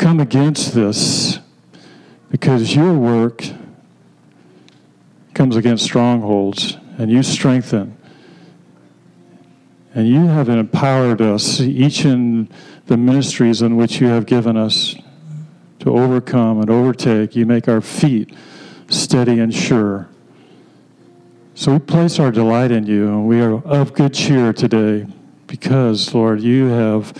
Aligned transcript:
come 0.00 0.18
against 0.18 0.74
this 0.74 1.38
because 2.30 2.74
your 2.74 2.94
work 2.94 3.44
comes 5.34 5.56
against 5.56 5.84
strongholds 5.84 6.78
and 6.96 7.10
you 7.10 7.22
strengthen. 7.22 7.94
And 9.94 10.08
you 10.08 10.26
have 10.26 10.48
empowered 10.48 11.20
us, 11.20 11.60
each 11.60 12.06
in 12.06 12.48
the 12.86 12.96
ministries 12.96 13.60
in 13.60 13.76
which 13.76 14.00
you 14.00 14.06
have 14.06 14.24
given 14.24 14.56
us, 14.56 14.96
to 15.80 15.94
overcome 15.94 16.60
and 16.60 16.70
overtake. 16.70 17.36
You 17.36 17.44
make 17.44 17.68
our 17.68 17.82
feet 17.82 18.34
steady 18.88 19.38
and 19.38 19.54
sure. 19.54 20.08
So 21.54 21.72
we 21.74 21.78
place 21.78 22.18
our 22.18 22.30
delight 22.30 22.70
in 22.70 22.86
you, 22.86 23.08
and 23.08 23.28
we 23.28 23.42
are 23.42 23.62
of 23.64 23.92
good 23.92 24.14
cheer 24.14 24.54
today 24.54 25.06
because, 25.46 26.14
Lord, 26.14 26.40
you 26.40 26.68
have 26.68 27.12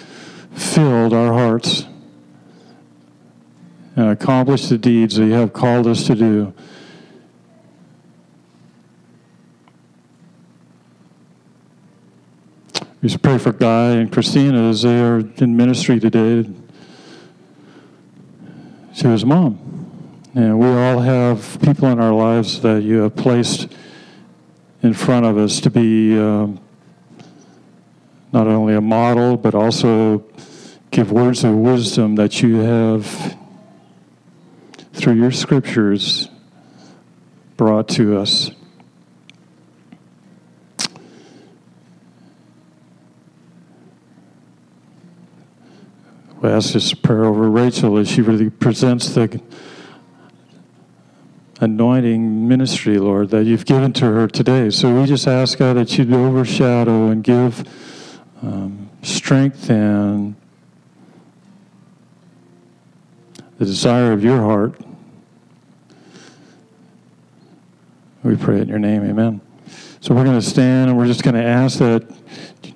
filled 0.55 1.13
our 1.13 1.35
hearts 1.35 1.85
and 4.01 4.09
accomplish 4.09 4.69
the 4.69 4.79
deeds 4.79 5.17
that 5.17 5.27
you 5.27 5.33
have 5.33 5.53
called 5.53 5.87
us 5.87 6.07
to 6.07 6.15
do. 6.15 6.55
We 13.03 13.09
just 13.11 13.21
pray 13.21 13.37
for 13.37 13.53
Guy 13.53 13.91
and 13.91 14.11
Christina 14.11 14.71
as 14.71 14.83
they 14.83 15.01
are 15.01 15.19
in 15.19 15.55
ministry 15.55 16.01
today 16.01 16.49
to 18.97 19.09
his 19.09 19.25
mom. 19.27 19.59
And 20.35 20.59
we 20.59 20.67
all 20.67 21.01
have 21.01 21.59
people 21.61 21.89
in 21.89 22.01
our 22.01 22.15
lives 22.15 22.63
that 22.63 22.83
you 22.83 23.03
have 23.03 23.17
placed 23.17 23.71
in 24.83 24.95
front 24.95 25.27
of 25.27 25.37
us 25.37 25.61
to 25.61 25.71
be 25.71 26.19
um, 26.19 26.59
not 28.33 28.47
only 28.47 28.75
a 28.75 28.81
model, 28.81 29.37
but 29.37 29.55
also 29.55 30.25
give 30.91 31.13
words 31.13 31.45
of 31.45 31.55
wisdom 31.55 32.15
that 32.15 32.41
you 32.41 32.57
have 32.57 33.37
through 35.01 35.15
your 35.15 35.31
scriptures 35.31 36.29
brought 37.57 37.89
to 37.89 38.19
us. 38.19 38.51
We 46.43 46.49
ask 46.49 46.73
this 46.73 46.93
prayer 46.95 47.25
over 47.25 47.51
Rachel 47.51 47.97
as 47.99 48.11
she 48.11 48.23
really 48.23 48.51
presents 48.51 49.15
the 49.15 49.43
anointing 51.61 52.49
ministry, 52.49 52.99
Lord, 52.99 53.31
that 53.31 53.45
you've 53.45 53.67
given 53.67 53.93
to 53.95 54.07
her 54.07 54.27
today. 54.27 54.71
So 54.71 55.01
we 55.01 55.07
just 55.07 55.27
ask, 55.27 55.59
God, 55.59 55.77
that 55.77 55.99
you'd 55.99 56.13
overshadow 56.13 57.09
and 57.09 57.23
give 57.23 58.19
um, 58.43 58.89
strength 59.03 59.69
and 59.71 60.35
the 63.61 63.67
desire 63.67 64.13
of 64.13 64.25
your 64.25 64.39
heart. 64.39 64.75
We 68.23 68.35
pray 68.35 68.63
in 68.63 68.69
your 68.69 68.79
name, 68.79 69.05
amen. 69.05 69.43
So 70.01 70.15
we're 70.15 70.25
going 70.25 70.41
to 70.41 70.47
stand 70.47 70.89
and 70.89 70.99
we're 70.99 71.07
just 71.07 71.23
going 71.23 71.35
to 71.35 71.45
ask 71.45 71.79
that 71.79 72.11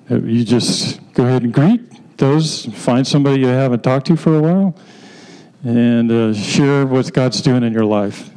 you 0.09 0.45
just 0.45 0.99
go 1.13 1.25
ahead 1.25 1.41
and 1.41 1.51
greet 1.51 1.81
those, 2.17 2.65
find 2.65 3.05
somebody 3.05 3.39
you 3.39 3.47
haven't 3.47 3.83
talked 3.83 4.05
to 4.07 4.15
for 4.15 4.35
a 4.35 4.39
while, 4.39 4.75
and 5.63 6.11
uh, 6.11 6.33
share 6.35 6.85
what 6.85 7.11
God's 7.11 7.41
doing 7.41 7.63
in 7.63 7.73
your 7.73 7.85
life. 7.85 8.29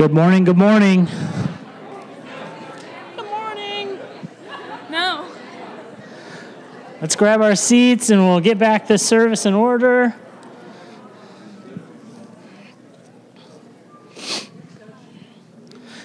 Good 0.00 0.14
morning, 0.14 0.44
good 0.44 0.56
morning. 0.56 1.08
Good 3.16 3.30
morning. 3.30 3.98
No. 4.88 5.30
Let's 7.02 7.14
grab 7.14 7.42
our 7.42 7.54
seats 7.54 8.08
and 8.08 8.18
we'll 8.22 8.40
get 8.40 8.56
back 8.56 8.86
this 8.86 9.06
service 9.06 9.44
in 9.44 9.52
order. 9.52 10.16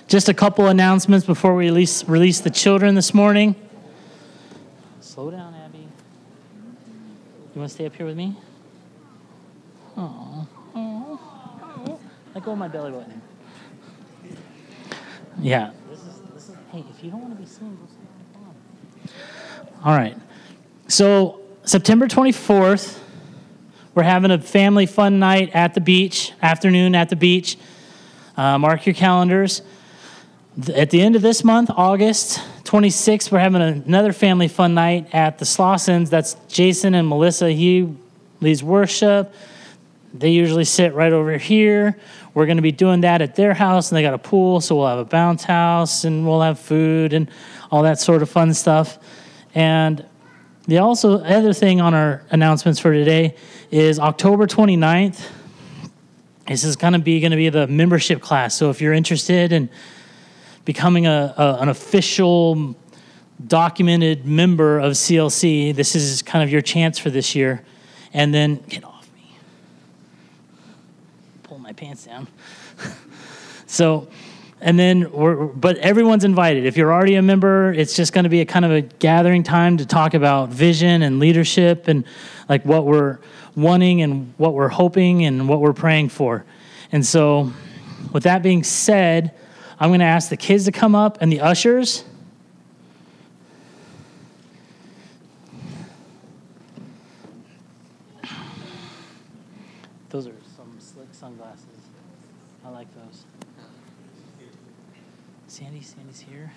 Just 0.10 0.28
a 0.28 0.34
couple 0.34 0.68
announcements 0.68 1.26
before 1.26 1.56
we 1.56 1.68
release, 1.68 2.04
release 2.04 2.42
the 2.42 2.50
children 2.50 2.96
this 2.96 3.14
morning. 3.14 3.56
Slow 5.00 5.32
down, 5.32 5.54
Abby. 5.54 5.78
You 5.78 5.88
want 7.62 7.70
to 7.70 7.74
stay 7.74 7.86
up 7.86 7.96
here 7.96 8.08
with 8.08 8.18
me? 8.18 8.36
Oh, 9.96 10.46
oh, 10.76 12.00
Let 12.34 12.44
go 12.44 12.52
of 12.52 12.58
my 12.58 12.68
belly 12.68 12.92
button. 12.92 13.22
Yeah. 15.40 15.72
This 15.90 16.00
is, 16.00 16.22
this 16.34 16.50
is, 16.50 16.56
hey, 16.72 16.84
if 16.96 17.04
you 17.04 17.12
don't 17.12 17.22
want 17.22 17.36
to 17.36 17.42
be 17.42 17.48
seen, 17.48 17.76
go 17.76 17.88
sit 17.88 17.98
on 18.38 18.56
the 19.04 19.10
bottom. 19.70 19.84
All 19.84 19.96
right. 19.96 20.18
So, 20.88 21.42
September 21.64 22.08
24th, 22.08 23.00
we're 23.96 24.04
having 24.04 24.32
a 24.32 24.40
family 24.40 24.86
fun 24.86 25.20
night 25.20 25.52
at 25.54 25.74
the 25.74 25.82
beach, 25.82 26.34
afternoon 26.42 26.96
at 26.96 27.10
the 27.10 27.16
beach. 27.16 27.58
Uh, 28.38 28.58
mark 28.58 28.86
your 28.86 28.96
calendars. 28.96 29.62
At 30.74 30.90
the 30.90 31.02
end 31.02 31.16
of 31.16 31.22
this 31.22 31.44
month, 31.44 31.70
August 31.76 32.40
26th, 32.64 33.32
we're 33.32 33.40
having 33.40 33.62
another 33.62 34.14
family 34.14 34.48
fun 34.48 34.74
night 34.74 35.14
at 35.14 35.38
the 35.38 35.46
Slossons. 35.46 36.10
That's 36.10 36.36
Jason 36.48 36.96
and 36.96 37.08
Melissa. 37.08 37.52
He 37.52 37.94
leads 38.42 38.64
worship. 38.64 39.34
They 40.14 40.30
usually 40.30 40.64
sit 40.64 40.94
right 40.94 41.12
over 41.12 41.38
here. 41.38 41.98
We're 42.36 42.46
going 42.46 42.58
to 42.58 42.62
be 42.62 42.74
doing 42.74 43.02
that 43.02 43.22
at 43.22 43.36
their 43.36 43.54
house, 43.54 43.90
and 43.90 43.98
they 43.98 44.02
got 44.02 44.14
a 44.14 44.18
pool, 44.20 44.60
so 44.60 44.76
we'll 44.76 44.88
have 44.88 45.00
a 45.00 45.06
bounce 45.06 45.46
house, 45.46 46.04
and 46.04 46.28
we'll 46.28 46.42
have 46.42 46.60
food 46.60 47.14
and 47.14 47.32
all 47.72 47.84
that 47.84 47.98
sort 47.98 48.22
of 48.22 48.30
fun 48.30 48.54
stuff. 48.54 49.00
And 49.56 50.06
the 50.68 50.80
also 50.80 51.20
other 51.20 51.54
thing 51.54 51.80
on 51.80 51.94
our 51.94 52.24
announcements 52.32 52.78
for 52.78 52.92
today 52.92 53.36
is 53.72 54.00
October 54.00 54.48
29th. 54.48 55.26
This 56.46 56.66
is 56.66 56.76
going 56.76 56.92
to 56.92 57.00
be 57.00 57.22
going 57.22 57.32
to 57.32 57.38
be 57.38 57.48
the 57.48 57.68
membership 57.68 58.22
class. 58.22 58.54
So 58.54 58.70
if 58.70 58.82
you're 58.82 58.94
interested 58.94 59.54
in 59.54 59.70
becoming 60.66 61.08
a, 61.08 61.34
a 61.38 61.58
an 61.62 61.70
official 61.70 62.76
documented 63.48 64.26
member 64.26 64.78
of 64.80 64.94
CLC, 64.94 65.74
this 65.74 65.96
is 65.96 66.22
kind 66.22 66.44
of 66.44 66.52
your 66.52 66.62
chance 66.62 67.00
for 67.00 67.10
this 67.10 67.34
year. 67.34 67.64
And 68.12 68.34
then 68.34 68.58
get 68.68 68.84
pants 71.76 72.06
down. 72.06 72.28
so, 73.68 74.08
and 74.62 74.80
then 74.80 75.12
we're, 75.12 75.46
but 75.46 75.78
everyone's 75.78 76.24
invited. 76.24 76.66
If 76.66 76.78
you're 76.78 76.92
already 76.92 77.16
a 77.16 77.22
member, 77.22 77.74
it's 77.74 77.96
just 77.96 78.14
going 78.14 78.24
to 78.24 78.30
be 78.30 78.42
a 78.42 78.46
kind 78.46 78.66
of 78.66 78.72
a 78.72 78.82
gathering 78.82 79.44
time 79.44 79.78
to 79.78 79.86
talk 79.86 80.14
about 80.14 80.50
vision 80.50 81.02
and 81.02 81.20
leadership 81.20 81.88
and 81.88 82.06
like 82.50 82.64
what 82.66 82.86
we're 82.86 83.20
wanting 83.56 84.02
and 84.02 84.34
what 84.38 84.54
we're 84.54 84.70
hoping 84.70 85.26
and 85.26 85.48
what 85.48 85.62
we're 85.62 85.74
praying 85.74 86.10
for. 86.10 86.46
And 86.92 87.06
so, 87.06 87.52
with 88.12 88.24
that 88.24 88.44
being 88.44 88.64
said, 88.64 89.36
I'm 89.80 89.90
going 89.90 90.00
to 90.00 90.06
ask 90.06 90.30
the 90.30 90.38
kids 90.38 90.66
to 90.66 90.72
come 90.72 90.96
up 90.96 91.18
and 91.22 91.32
the 91.32 91.42
ushers. 91.42 92.06
Those 100.10 100.28
are 100.28 100.36
sunglasses. 101.12 101.66
I 102.64 102.70
like 102.70 102.88
those. 102.96 103.26
Sandy, 105.48 105.82
Sandy's 105.82 106.20
here. 106.20 106.52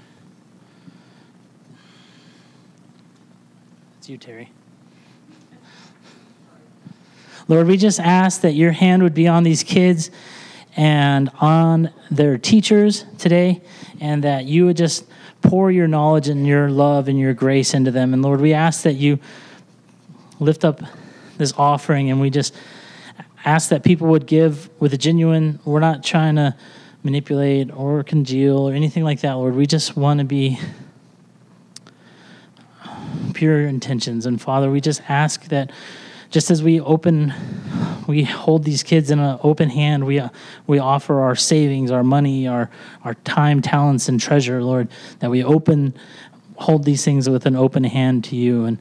You, 4.09 4.17
Terry. 4.17 4.51
Lord, 7.47 7.67
we 7.67 7.77
just 7.77 8.01
ask 8.01 8.41
that 8.41 8.53
your 8.53 8.73
hand 8.73 9.03
would 9.03 9.13
be 9.13 9.29
on 9.29 9.43
these 9.43 9.63
kids 9.63 10.11
and 10.77 11.31
on 11.41 11.91
their 12.11 12.39
teachers 12.39 13.05
today, 13.19 13.61
and 14.01 14.25
that 14.25 14.47
you 14.47 14.65
would 14.65 14.79
just 14.79 15.05
pour 15.43 15.71
your 15.71 15.87
knowledge 15.87 16.29
and 16.29 16.47
your 16.47 16.71
love 16.71 17.09
and 17.09 17.19
your 17.19 17.35
grace 17.35 17.75
into 17.75 17.91
them. 17.91 18.15
And 18.15 18.23
Lord, 18.23 18.41
we 18.41 18.55
ask 18.55 18.83
that 18.85 18.95
you 18.95 19.19
lift 20.41 20.65
up 20.65 20.81
this 21.37 21.53
offering 21.59 22.11
and 22.11 22.19
we 22.19 22.31
just 22.31 22.55
ask 23.45 23.69
that 23.69 23.85
people 23.85 24.07
would 24.07 24.27
give 24.27 24.71
with 24.81 24.95
a 24.95 24.99
genuine, 24.99 25.61
we're 25.67 25.81
not 25.81 26.03
trying 26.03 26.37
to 26.37 26.57
manipulate 27.03 27.71
or 27.73 28.03
congeal 28.05 28.71
or 28.71 28.73
anything 28.73 29.05
like 29.05 29.21
that, 29.21 29.35
Lord. 29.35 29.55
We 29.55 29.67
just 29.67 29.99
want 29.99 30.21
to 30.21 30.25
be 30.25 30.59
pure 33.39 33.61
intentions. 33.69 34.27
And 34.27 34.43
Father, 34.43 34.69
we 34.69 34.81
just 34.81 35.01
ask 35.09 35.45
that 35.45 35.71
just 36.29 36.51
as 36.51 36.61
we 36.61 36.81
open, 36.81 37.33
we 38.09 38.25
hold 38.25 38.65
these 38.65 38.83
kids 38.83 39.13
in 39.13 39.21
an 39.21 39.39
open 39.45 39.71
hand, 39.71 40.05
we, 40.05 40.21
we 40.67 40.81
offer 40.81 41.21
our 41.21 41.37
savings, 41.37 41.93
our 41.93 42.03
money, 42.03 42.49
our, 42.49 42.69
our 43.05 43.15
time, 43.15 43.63
talents, 43.63 44.09
and 44.09 44.21
treasure, 44.21 44.61
Lord, 44.61 44.89
that 45.21 45.31
we 45.31 45.45
open, 45.45 45.95
hold 46.57 46.83
these 46.83 47.05
things 47.05 47.31
with 47.31 47.47
an 47.47 47.55
open 47.55 47.85
hand 47.85 48.25
to 48.25 48.35
you. 48.35 48.65
And, 48.65 48.79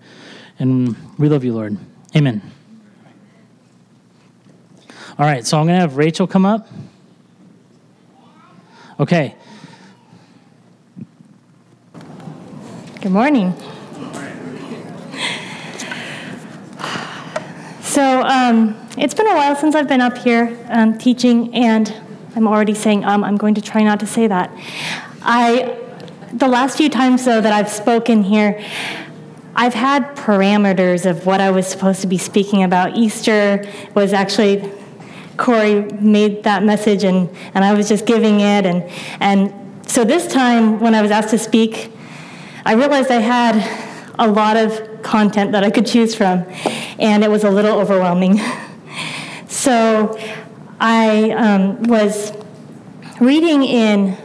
and 0.58 0.96
we 1.20 1.30
love 1.30 1.44
you, 1.44 1.54
Lord. 1.54 1.78
Amen. 2.16 2.42
All 5.20 5.26
right, 5.28 5.46
so 5.46 5.60
I'm 5.60 5.68
going 5.68 5.78
to 5.78 5.82
have 5.82 5.98
Rachel 5.98 6.26
come 6.26 6.48
up. 6.48 6.68
Okay. 9.00 9.36
Good 13.02 13.12
morning. 13.12 13.54
So 17.98 18.22
um, 18.22 18.77
it's 18.96 19.16
been 19.16 19.25
a 19.25 19.34
while 19.34 19.56
since 19.56 19.74
I've 19.74 19.88
been 19.88 20.01
up 20.01 20.20
here 20.20 20.56
um, 20.70 21.00
teaching, 21.00 21.51
and 21.56 21.92
I'm 22.36 22.48
already 22.48 22.75
saying 22.75 23.04
um, 23.04 23.24
I'm 23.24 23.38
going 23.38 23.56
to 23.56 23.62
try 23.62 23.82
not 23.82 24.00
to 24.01 24.06
say 24.06 24.27
that. 24.27 24.56
I, 25.24 25.75
the 26.32 26.48
last 26.48 26.77
few 26.77 26.92
times 26.92 27.25
though 27.25 27.42
that 27.42 27.51
I've 27.51 27.72
spoken 27.72 28.22
here, 28.22 28.63
I've 29.56 29.74
had 29.74 30.16
parameters 30.16 31.10
of 31.10 31.25
what 31.25 31.42
I 31.42 31.50
was 31.50 31.66
supposed 31.66 32.01
to 32.01 32.08
be 32.08 32.20
speaking 32.20 32.62
about. 32.62 32.96
Easter 32.96 33.68
was 33.96 34.13
actually 34.13 34.72
Corey 35.38 35.82
made 35.94 36.44
that 36.44 36.62
message 36.62 37.04
and, 37.04 37.27
and 37.56 37.66
I 37.66 37.74
was 37.74 37.89
just 37.89 38.06
giving 38.06 38.42
it. 38.42 38.68
And, 38.68 38.84
and 39.20 39.89
so 39.89 40.04
this 40.04 40.32
time, 40.32 40.80
when 40.80 40.94
I 40.94 41.01
was 41.01 41.10
asked 41.10 41.32
to 41.32 41.39
speak, 41.39 41.92
I 42.63 42.74
realized 42.74 43.10
I 43.10 43.22
had 43.22 43.87
a 44.19 44.27
lot 44.27 44.57
of 44.57 45.01
content 45.01 45.51
that 45.51 45.63
I 45.63 45.69
could 45.69 45.86
choose 45.86 46.15
from, 46.15 46.45
and 47.00 47.24
it 47.24 47.29
was 47.29 47.43
a 47.43 47.50
little 47.50 47.79
overwhelming. 47.79 48.39
so 49.47 50.19
I 50.79 51.31
um, 51.31 51.83
was 51.83 52.33
reading 53.19 53.63
in 53.63 54.17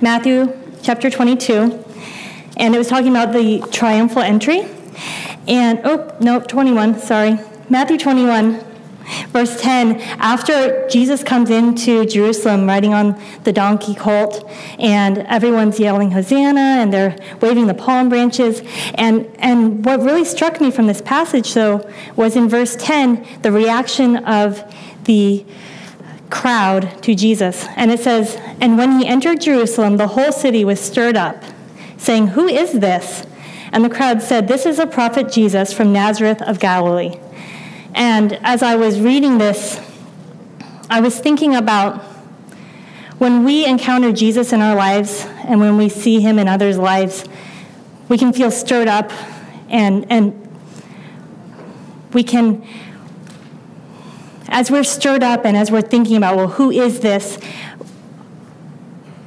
Matthew 0.00 0.52
chapter 0.82 1.10
22, 1.10 1.84
and 2.56 2.74
it 2.74 2.78
was 2.78 2.88
talking 2.88 3.10
about 3.10 3.32
the 3.32 3.60
triumphal 3.72 4.22
entry. 4.22 4.68
And, 5.46 5.80
oh, 5.84 6.16
no, 6.20 6.40
21, 6.40 7.00
sorry. 7.00 7.38
Matthew 7.68 7.98
21, 7.98 8.64
verse 9.28 9.60
10 9.60 10.00
after 10.18 10.88
jesus 10.88 11.22
comes 11.22 11.50
into 11.50 12.04
jerusalem 12.06 12.66
riding 12.66 12.94
on 12.94 13.20
the 13.44 13.52
donkey 13.52 13.94
colt 13.94 14.50
and 14.78 15.18
everyone's 15.18 15.78
yelling 15.78 16.10
hosanna 16.10 16.60
and 16.60 16.92
they're 16.92 17.16
waving 17.40 17.66
the 17.66 17.74
palm 17.74 18.08
branches. 18.08 18.62
And, 18.94 19.26
and 19.38 19.84
what 19.84 20.00
really 20.00 20.24
struck 20.24 20.60
me 20.60 20.70
from 20.70 20.86
this 20.86 21.00
passage 21.00 21.54
though 21.54 21.88
was 22.16 22.36
in 22.36 22.48
verse 22.48 22.76
10 22.76 23.42
the 23.42 23.52
reaction 23.52 24.16
of 24.24 24.62
the 25.04 25.44
crowd 26.30 27.02
to 27.02 27.14
jesus. 27.14 27.66
And 27.76 27.90
it 27.90 28.00
says 28.00 28.36
and 28.60 28.78
when 28.78 28.98
he 28.98 29.06
entered 29.06 29.40
jerusalem 29.40 29.96
the 29.96 30.08
whole 30.08 30.32
city 30.32 30.64
was 30.64 30.80
stirred 30.80 31.16
up 31.16 31.42
saying 31.96 32.28
who 32.28 32.46
is 32.46 32.72
this 32.72 33.26
and 33.72 33.84
the 33.84 33.90
crowd 33.90 34.22
said 34.22 34.48
this 34.48 34.66
is 34.66 34.78
a 34.78 34.86
prophet 34.86 35.30
jesus 35.30 35.72
from 35.72 35.92
nazareth 35.92 36.40
of 36.42 36.58
galilee 36.58 37.18
and 37.94 38.32
as 38.42 38.62
I 38.62 38.74
was 38.76 39.00
reading 39.00 39.38
this, 39.38 39.80
I 40.90 41.00
was 41.00 41.18
thinking 41.18 41.54
about 41.54 42.02
when 43.18 43.44
we 43.44 43.64
encounter 43.64 44.12
Jesus 44.12 44.52
in 44.52 44.60
our 44.60 44.74
lives 44.74 45.24
and 45.44 45.60
when 45.60 45.76
we 45.76 45.88
see 45.88 46.20
him 46.20 46.38
in 46.38 46.48
others' 46.48 46.76
lives, 46.76 47.24
we 48.08 48.18
can 48.18 48.32
feel 48.32 48.50
stirred 48.50 48.88
up 48.88 49.12
and, 49.68 50.10
and 50.10 50.40
we 52.12 52.22
can, 52.22 52.66
as 54.48 54.70
we're 54.70 54.84
stirred 54.84 55.22
up 55.22 55.44
and 55.44 55.56
as 55.56 55.70
we're 55.70 55.80
thinking 55.80 56.16
about, 56.16 56.36
well, 56.36 56.48
who 56.48 56.70
is 56.70 57.00
this? 57.00 57.38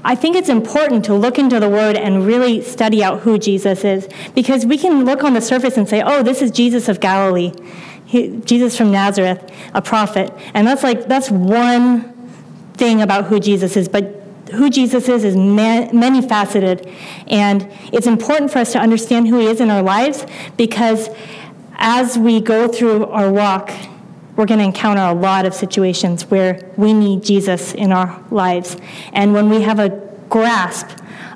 I 0.03 0.15
think 0.15 0.36
it's 0.36 0.50
important 0.50 1.05
to 1.05 1.13
look 1.13 1.39
into 1.39 1.59
the 1.59 1.69
Word 1.69 1.97
and 1.97 2.25
really 2.25 2.62
study 2.62 3.03
out 3.03 3.21
who 3.21 3.38
Jesus 3.38 3.83
is 3.83 4.07
because 4.36 4.65
we 4.65 4.77
can 4.77 5.05
look 5.05 5.24
on 5.24 5.33
the 5.33 5.41
surface 5.41 5.75
and 5.75 5.88
say, 5.88 6.01
oh, 6.01 6.24
this 6.24 6.41
is 6.41 6.51
Jesus 6.51 6.88
of 6.88 7.00
Galilee. 7.00 7.51
He, 8.07 8.37
Jesus 8.45 8.77
from 8.77 8.91
Nazareth, 8.91 9.51
a 9.73 9.81
prophet. 9.81 10.33
And 10.53 10.65
that's 10.65 10.81
like, 10.81 11.07
that's 11.07 11.29
one 11.29 12.13
thing 12.73 13.01
about 13.01 13.25
who 13.25 13.39
Jesus 13.39 13.75
is. 13.75 13.89
But 13.89 14.17
who 14.53 14.69
Jesus 14.69 15.09
is 15.09 15.25
is 15.25 15.35
many 15.35 16.21
faceted. 16.21 16.89
And 17.27 17.69
it's 17.91 18.07
important 18.07 18.51
for 18.51 18.59
us 18.59 18.71
to 18.71 18.79
understand 18.79 19.27
who 19.27 19.39
he 19.39 19.47
is 19.47 19.59
in 19.59 19.69
our 19.69 19.83
lives 19.83 20.25
because 20.55 21.09
as 21.75 22.17
we 22.17 22.39
go 22.39 22.67
through 22.69 23.07
our 23.07 23.29
walk, 23.29 23.71
we're 24.37 24.45
going 24.45 24.59
to 24.59 24.65
encounter 24.65 25.01
a 25.01 25.13
lot 25.13 25.45
of 25.45 25.53
situations 25.53 26.23
where 26.29 26.71
we 26.77 26.93
need 26.93 27.23
Jesus 27.23 27.73
in 27.73 27.91
our 27.91 28.23
lives. 28.31 28.77
And 29.11 29.33
when 29.33 29.49
we 29.49 29.61
have 29.61 29.79
a 29.79 29.89
grasp 30.29 30.87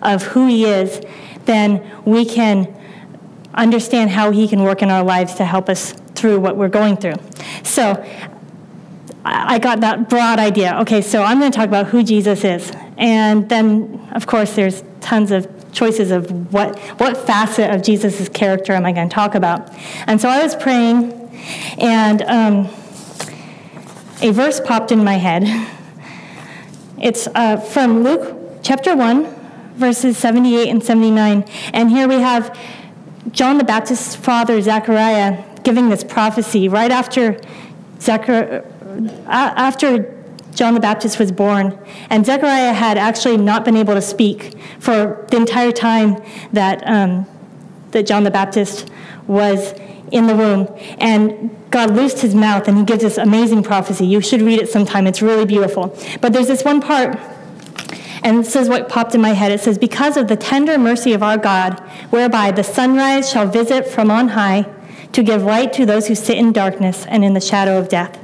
of 0.02 0.24
who 0.24 0.48
he 0.48 0.66
is, 0.66 1.02
then 1.46 2.02
we 2.06 2.26
can 2.26 2.74
understand 3.54 4.12
how 4.12 4.32
he 4.32 4.48
can 4.48 4.64
work 4.64 4.82
in 4.82 4.90
our 4.90 5.04
lives 5.04 5.34
to 5.36 5.46
help 5.46 5.68
us 5.68 5.94
through 6.22 6.40
what 6.40 6.56
we're 6.56 6.70
going 6.70 6.96
through. 6.96 7.16
So 7.64 8.06
I 9.26 9.58
got 9.58 9.82
that 9.82 10.08
broad 10.08 10.38
idea. 10.38 10.78
Okay, 10.82 11.02
so 11.02 11.24
I'm 11.24 11.40
going 11.40 11.52
to 11.52 11.56
talk 11.56 11.68
about 11.68 11.88
who 11.88 12.04
Jesus 12.04 12.44
is. 12.44 12.72
And 12.98 13.50
then, 13.50 14.08
of 14.14 14.28
course, 14.28 14.56
there's 14.56 14.84
tons 15.00 15.32
of 15.32 15.50
choices 15.72 16.12
of 16.12 16.54
what, 16.54 16.78
what 17.00 17.18
facet 17.18 17.72
of 17.72 17.82
Jesus' 17.82 18.30
character 18.30 18.74
am 18.74 18.86
I 18.86 18.92
going 18.92 19.10
to 19.10 19.14
talk 19.14 19.34
about. 19.34 19.74
And 20.06 20.22
so 20.22 20.30
I 20.30 20.44
was 20.44 20.56
praying, 20.56 21.12
and 21.80 22.22
um, 22.24 22.70
a 24.22 24.32
verse 24.32 24.60
popped 24.60 24.92
in 24.92 25.04
my 25.04 25.16
head. 25.16 25.44
It's 27.00 27.28
uh, 27.34 27.58
from 27.58 28.04
Luke 28.04 28.62
chapter 28.62 28.96
1, 28.96 29.26
verses 29.76 30.20
78 30.20 30.70
and 30.70 30.84
79. 30.84 31.46
And 31.74 31.90
here 31.90 32.08
we 32.08 32.20
have 32.20 32.56
John 33.32 33.58
the 33.58 33.64
Baptist's 33.64 34.16
father, 34.16 34.62
Zechariah, 34.62 35.44
giving 35.64 35.90
this 35.90 36.04
prophecy 36.04 36.68
right 36.68 36.92
after 36.92 37.40
Zechariah, 38.00 38.64
after 39.28 40.18
John 40.54 40.74
the 40.74 40.80
Baptist 40.80 41.20
was 41.20 41.32
born. 41.32 41.78
And 42.10 42.26
Zechariah 42.26 42.74
had 42.74 42.98
actually 42.98 43.38
not 43.38 43.64
been 43.64 43.78
able 43.78 43.94
to 43.94 44.02
speak 44.02 44.56
for 44.80 45.26
the 45.30 45.38
entire 45.38 45.72
time 45.72 46.22
that, 46.54 46.84
um, 46.86 47.26
that 47.92 48.06
John 48.06 48.24
the 48.24 48.32
Baptist 48.32 48.90
was 49.28 49.74
in 50.12 50.28
the 50.28 50.36
womb. 50.36 50.68
And 50.98 51.56
God 51.70 51.92
loosed 51.92 52.20
his 52.20 52.36
mouth 52.36 52.68
and 52.68 52.78
he 52.78 52.84
gives 52.84 53.02
this 53.02 53.18
amazing 53.18 53.64
prophecy. 53.64 54.06
You 54.06 54.22
should 54.22 54.42
read 54.42 54.60
it 54.60 54.70
sometime, 54.70 55.08
it's 55.08 55.22
really 55.22 55.46
beautiful. 55.46 55.98
But 56.20 56.34
there's 56.34 56.48
this 56.48 56.64
one 56.64 56.82
part 56.82 57.18
and 58.24 58.40
this 58.40 58.56
is 58.56 58.70
what 58.70 58.88
popped 58.88 59.16
in 59.16 59.22
my 59.22 59.34
head. 59.34 59.52
It 59.52 59.62
says, 59.62 59.80
Because 59.80 60.16
of 60.16 60.28
the 60.28 60.36
tender 60.36 60.78
mercy 60.78 61.14
of 61.14 61.24
our 61.24 61.38
God, 61.38 61.80
whereby 62.12 62.52
the 62.52 62.64
sunrise 62.64 63.32
shall 63.32 63.48
visit 63.48 63.88
from 63.88 64.12
on 64.12 64.30
high 64.30 64.68
to 65.14 65.24
give 65.24 65.44
light 65.44 65.74
to 65.74 65.86
those 65.86 66.08
who 66.08 66.16
sit 66.16 66.38
in 66.38 66.52
darkness 66.52 67.06
and 67.06 67.24
in 67.24 67.34
the 67.34 67.42
shadow 67.42 67.78
of 67.78 67.90
death. 67.90 68.18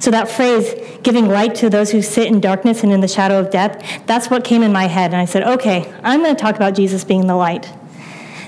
So 0.00 0.10
that 0.10 0.28
phrase, 0.28 0.74
giving 1.02 1.28
light 1.28 1.54
to 1.56 1.70
those 1.70 1.90
who 1.90 2.02
sit 2.02 2.26
in 2.26 2.40
darkness 2.40 2.82
and 2.82 2.92
in 2.92 3.00
the 3.00 3.08
shadow 3.08 3.38
of 3.40 3.50
death, 3.50 4.02
that's 4.06 4.28
what 4.28 4.44
came 4.44 4.62
in 4.62 4.72
my 4.72 4.86
head. 4.86 5.12
And 5.12 5.16
I 5.20 5.24
said, 5.24 5.42
okay, 5.44 5.92
I'm 6.02 6.22
going 6.22 6.34
to 6.34 6.40
talk 6.40 6.56
about 6.56 6.74
Jesus 6.74 7.04
being 7.04 7.26
the 7.26 7.36
light. 7.36 7.72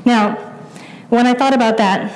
Now, 0.05 0.35
when 1.09 1.27
I 1.27 1.35
thought 1.35 1.55
about 1.55 1.79
that, 1.79 2.13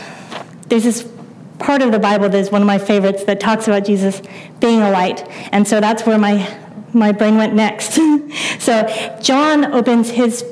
there's 0.69 0.85
this 0.85 1.11
part 1.59 1.83
of 1.83 1.93
the 1.93 1.99
Bible 1.99 2.29
that 2.29 2.39
is 2.39 2.51
one 2.51 2.61
of 2.61 2.67
my 2.67 2.79
favorites 2.79 3.25
that 3.25 3.41
talks 3.41 3.67
about 3.67 3.85
Jesus 3.85 4.21
being 4.59 4.83
a 4.83 4.91
light. 4.91 5.27
And 5.53 5.67
so 5.67 5.81
that's 5.81 6.05
where 6.05 6.19
my, 6.19 6.59
my 6.93 7.13
brain 7.13 7.37
went 7.37 7.55
next. 7.55 7.95
so 8.59 9.19
John 9.23 9.73
opens 9.73 10.11
his 10.11 10.45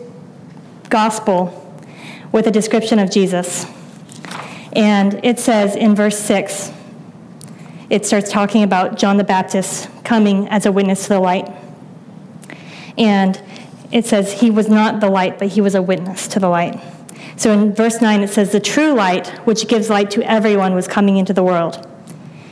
gospel 0.88 1.54
with 2.32 2.46
a 2.46 2.50
description 2.50 2.98
of 2.98 3.10
Jesus. 3.10 3.66
And 4.72 5.20
it 5.24 5.38
says 5.38 5.76
in 5.76 5.94
verse 5.94 6.18
6, 6.18 6.72
it 7.90 8.04
starts 8.04 8.30
talking 8.30 8.62
about 8.62 8.98
John 8.98 9.16
the 9.16 9.24
Baptist 9.24 9.88
coming 10.04 10.46
as 10.48 10.66
a 10.66 10.72
witness 10.72 11.04
to 11.04 11.08
the 11.10 11.20
light. 11.20 11.50
And 12.98 13.40
it 13.90 14.04
says 14.04 14.40
he 14.40 14.50
was 14.50 14.68
not 14.68 15.00
the 15.00 15.08
light, 15.08 15.38
but 15.38 15.48
he 15.48 15.60
was 15.60 15.74
a 15.74 15.80
witness 15.80 16.28
to 16.28 16.40
the 16.40 16.48
light. 16.48 16.78
So 17.36 17.52
in 17.52 17.72
verse 17.74 18.00
9, 18.00 18.20
it 18.20 18.28
says, 18.28 18.52
The 18.52 18.60
true 18.60 18.92
light, 18.92 19.28
which 19.46 19.68
gives 19.68 19.88
light 19.88 20.10
to 20.12 20.22
everyone, 20.28 20.74
was 20.74 20.88
coming 20.88 21.16
into 21.16 21.32
the 21.32 21.42
world. 21.42 21.86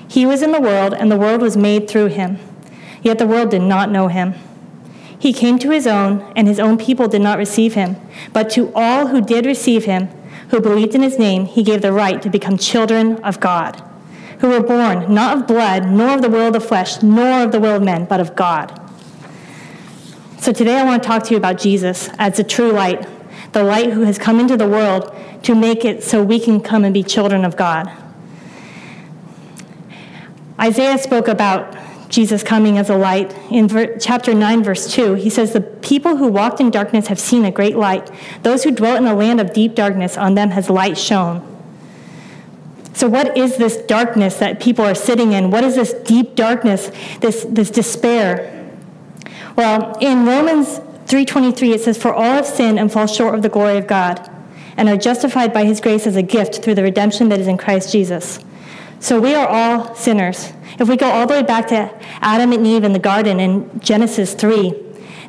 He 0.09 0.25
was 0.25 0.43
in 0.43 0.53
the 0.53 0.61
world, 0.61 0.95
and 0.95 1.11
the 1.11 1.19
world 1.19 1.43
was 1.43 1.57
made 1.57 1.91
through 1.91 2.07
him. 2.07 2.39
Yet 3.03 3.19
the 3.19 3.27
world 3.27 3.51
did 3.51 3.63
not 3.63 3.91
know 3.91 4.09
him. 4.09 4.35
He 5.19 5.33
came 5.33 5.59
to 5.59 5.71
his 5.71 5.87
own, 5.87 6.33
and 6.37 6.47
his 6.47 6.61
own 6.61 6.79
people 6.79 7.09
did 7.09 7.21
not 7.21 7.37
receive 7.37 7.75
him. 7.75 7.97
But 8.33 8.49
to 8.51 8.73
all 8.75 9.09
who 9.09 9.21
did 9.21 9.45
receive 9.45 9.85
him, 9.85 10.09
who 10.51 10.61
believed 10.61 10.95
in 10.95 11.03
his 11.03 11.19
name, 11.19 11.47
he 11.47 11.63
gave 11.63 11.83
the 11.83 11.93
right 11.93 12.21
to 12.23 12.31
become 12.31 12.57
children 12.57 13.17
of 13.25 13.41
God, 13.41 13.83
who 14.41 14.49
were 14.49 14.63
born 14.63 15.13
not 15.13 15.37
of 15.37 15.47
blood, 15.47 15.89
nor 15.91 16.15
of 16.15 16.23
the 16.23 16.29
will 16.29 16.49
of 16.49 16.53
the 16.53 16.61
flesh, 16.61 17.03
nor 17.03 17.43
of 17.43 17.53
the 17.53 17.61
will 17.61 17.77
of 17.77 17.83
men, 17.83 18.05
but 18.05 18.21
of 18.21 18.37
God. 18.37 18.81
So 20.39 20.53
today 20.53 20.79
I 20.79 20.85
want 20.85 21.03
to 21.03 21.07
talk 21.07 21.25
to 21.25 21.31
you 21.33 21.37
about 21.37 21.59
Jesus 21.59 22.09
as 22.19 22.37
the 22.37 22.45
true 22.45 22.71
light, 22.71 23.07
the 23.53 23.65
light 23.65 23.93
who 23.93 24.03
has 24.03 24.19
come 24.19 24.39
into 24.39 24.57
the 24.57 24.69
world 24.69 25.15
to 25.43 25.55
make 25.55 25.85
it 25.85 26.05
so 26.05 26.23
we 26.23 26.39
can 26.39 26.61
come 26.61 26.85
and 26.85 26.95
be 26.95 27.03
children 27.03 27.45
of 27.45 27.57
God. 27.57 27.91
Isaiah 30.61 30.99
spoke 30.99 31.29
about 31.29 31.75
Jesus 32.09 32.43
coming 32.43 32.79
as 32.79 32.89
a 32.89 32.97
light. 32.97 33.35
In 33.51 33.69
ver- 33.69 33.99
chapter 33.99 34.35
9, 34.35 34.63
verse 34.63 34.93
2, 34.93 35.15
he 35.15 35.31
says, 35.31 35.53
The 35.53 35.61
people 35.61 36.17
who 36.17 36.29
walked 36.29 36.61
in 36.61 36.71
darkness 36.71 37.09
have 37.09 37.19
seen 37.19 37.45
a 37.45 37.51
great 37.51 37.77
light. 37.77 38.11
Those 38.43 38.65
who 38.65 38.71
dwelt 38.71 38.99
in 38.99 39.07
a 39.07 39.15
land 39.15 39.41
of 39.41 39.53
deep 39.53 39.75
darkness, 39.75 40.17
on 40.17 40.35
them 40.35 40.51
has 40.51 40.71
light 40.71 40.97
shone. 40.97 41.45
So, 42.93 43.09
what 43.09 43.37
is 43.37 43.57
this 43.59 43.77
darkness 43.77 44.39
that 44.39 44.61
people 44.61 44.85
are 44.85 44.95
sitting 44.95 45.33
in? 45.33 45.51
What 45.51 45.65
is 45.65 45.75
this 45.75 45.93
deep 45.93 46.35
darkness, 46.35 46.91
this, 47.21 47.45
this 47.49 47.71
despair? 47.71 48.73
Well, 49.57 49.99
in 50.01 50.25
Romans 50.25 50.81
3:23 51.07 51.73
it 51.73 51.81
says 51.83 51.97
for 51.97 52.13
all 52.13 52.25
have 52.25 52.47
sinned 52.47 52.79
and 52.79 52.93
fall 52.93 53.07
short 53.07 53.35
of 53.35 53.43
the 53.43 53.49
glory 53.49 53.79
of 53.79 53.87
God 53.87 54.29
and 54.77 54.89
are 54.89 54.97
justified 54.97 55.53
by 55.53 55.65
his 55.65 55.81
grace 55.81 56.07
as 56.07 56.17
a 56.17 56.23
gift 56.23 56.63
through 56.63 56.75
the 56.75 56.83
redemption 56.83 57.29
that 57.29 57.41
is 57.41 57.47
in 57.47 57.57
Christ 57.57 57.93
Jesus. 57.93 58.41
So 59.01 59.21
we 59.21 59.35
are 59.35 59.47
all 59.47 59.95
sinners. 59.95 60.53
If 60.79 60.89
we 60.89 60.97
go 60.97 61.07
all 61.07 61.27
the 61.27 61.35
way 61.35 61.43
back 61.43 61.69
to 61.69 61.93
Adam 62.21 62.53
and 62.53 62.67
Eve 62.67 62.85
in 62.85 62.93
the 62.93 62.99
garden 62.99 63.41
in 63.41 63.81
Genesis 63.81 64.35
3, 64.35 64.75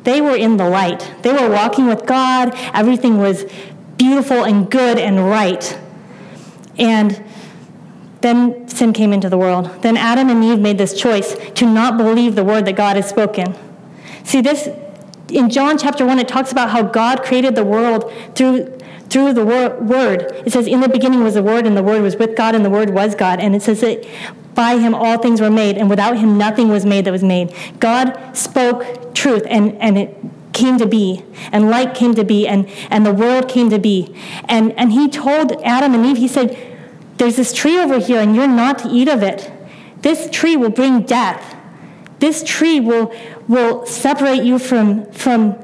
they 0.04 0.20
were 0.20 0.36
in 0.36 0.56
the 0.56 0.68
light. 0.68 1.14
They 1.22 1.32
were 1.32 1.50
walking 1.50 1.86
with 1.86 2.06
God. 2.06 2.52
Everything 2.74 3.18
was 3.18 3.44
beautiful 3.96 4.44
and 4.44 4.70
good 4.70 4.98
and 4.98 5.28
right. 5.28 5.78
And 6.78 7.22
then 8.20 8.68
sin 8.68 8.92
came 8.92 9.12
into 9.12 9.28
the 9.28 9.38
world. 9.38 9.82
Then 9.82 9.96
Adam 9.96 10.28
and 10.28 10.42
Eve 10.42 10.58
made 10.58 10.78
this 10.78 10.98
choice 10.98 11.36
to 11.54 11.66
not 11.66 11.96
believe 11.96 12.34
the 12.34 12.44
word 12.44 12.64
that 12.66 12.76
God 12.76 12.96
has 12.96 13.08
spoken. 13.08 13.54
See, 14.24 14.40
this, 14.40 14.68
in 15.30 15.50
John 15.50 15.78
chapter 15.78 16.06
1, 16.06 16.18
it 16.18 16.28
talks 16.28 16.52
about 16.52 16.70
how 16.70 16.82
God 16.82 17.22
created 17.22 17.54
the 17.54 17.64
world 17.64 18.12
through 18.34 18.78
through 19.10 19.32
the 19.32 19.44
wor- 19.44 19.76
word. 19.80 20.32
It 20.44 20.52
says, 20.52 20.66
In 20.66 20.80
the 20.80 20.88
beginning 20.88 21.24
was 21.24 21.34
the 21.34 21.42
word, 21.42 21.66
and 21.66 21.76
the 21.76 21.82
word 21.82 22.02
was 22.02 22.16
with 22.16 22.36
God, 22.36 22.54
and 22.54 22.64
the 22.64 22.70
word 22.70 22.90
was 22.90 23.14
God. 23.14 23.40
And 23.40 23.54
it 23.54 23.62
says 23.62 23.80
that 23.80 24.06
by 24.54 24.76
him 24.76 24.94
all 24.94 25.18
things 25.18 25.40
were 25.40 25.50
made, 25.50 25.78
and 25.78 25.88
without 25.88 26.18
him 26.18 26.36
nothing 26.36 26.68
was 26.68 26.84
made 26.84 27.04
that 27.04 27.12
was 27.12 27.24
made. 27.24 27.54
God 27.78 28.36
spoke 28.36 29.14
truth, 29.14 29.44
and, 29.48 29.80
and 29.80 29.96
it 29.96 30.16
came 30.52 30.78
to 30.78 30.86
be, 30.86 31.24
and 31.52 31.70
light 31.70 31.94
came 31.94 32.14
to 32.16 32.24
be, 32.24 32.46
and, 32.46 32.68
and 32.90 33.06
the 33.06 33.12
world 33.12 33.48
came 33.48 33.70
to 33.70 33.78
be. 33.78 34.14
And, 34.46 34.72
and 34.72 34.92
he 34.92 35.08
told 35.08 35.52
Adam 35.62 35.94
and 35.94 36.04
Eve, 36.04 36.18
He 36.18 36.28
said, 36.28 36.56
There's 37.16 37.36
this 37.36 37.52
tree 37.52 37.78
over 37.78 37.98
here, 37.98 38.20
and 38.20 38.34
you're 38.34 38.48
not 38.48 38.80
to 38.80 38.88
eat 38.88 39.08
of 39.08 39.22
it. 39.22 39.50
This 40.02 40.28
tree 40.30 40.56
will 40.56 40.70
bring 40.70 41.02
death. 41.02 41.56
This 42.18 42.42
tree 42.42 42.80
will, 42.80 43.14
will 43.48 43.84
separate 43.86 44.44
you 44.44 44.58
from, 44.58 45.10
from 45.12 45.58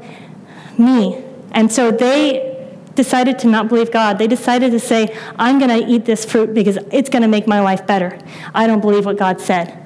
me. 0.78 1.22
And 1.52 1.70
so 1.70 1.90
they 1.90 2.50
decided 2.94 3.38
to 3.40 3.48
not 3.48 3.68
believe 3.68 3.90
God. 3.90 4.18
They 4.18 4.26
decided 4.26 4.70
to 4.72 4.80
say, 4.80 5.16
I'm 5.36 5.58
going 5.58 5.70
to 5.70 5.86
eat 5.86 6.04
this 6.04 6.24
fruit 6.24 6.54
because 6.54 6.78
it's 6.90 7.10
going 7.10 7.22
to 7.22 7.28
make 7.28 7.46
my 7.46 7.60
life 7.60 7.86
better. 7.86 8.18
I 8.54 8.66
don't 8.66 8.80
believe 8.80 9.04
what 9.04 9.18
God 9.18 9.40
said. 9.40 9.80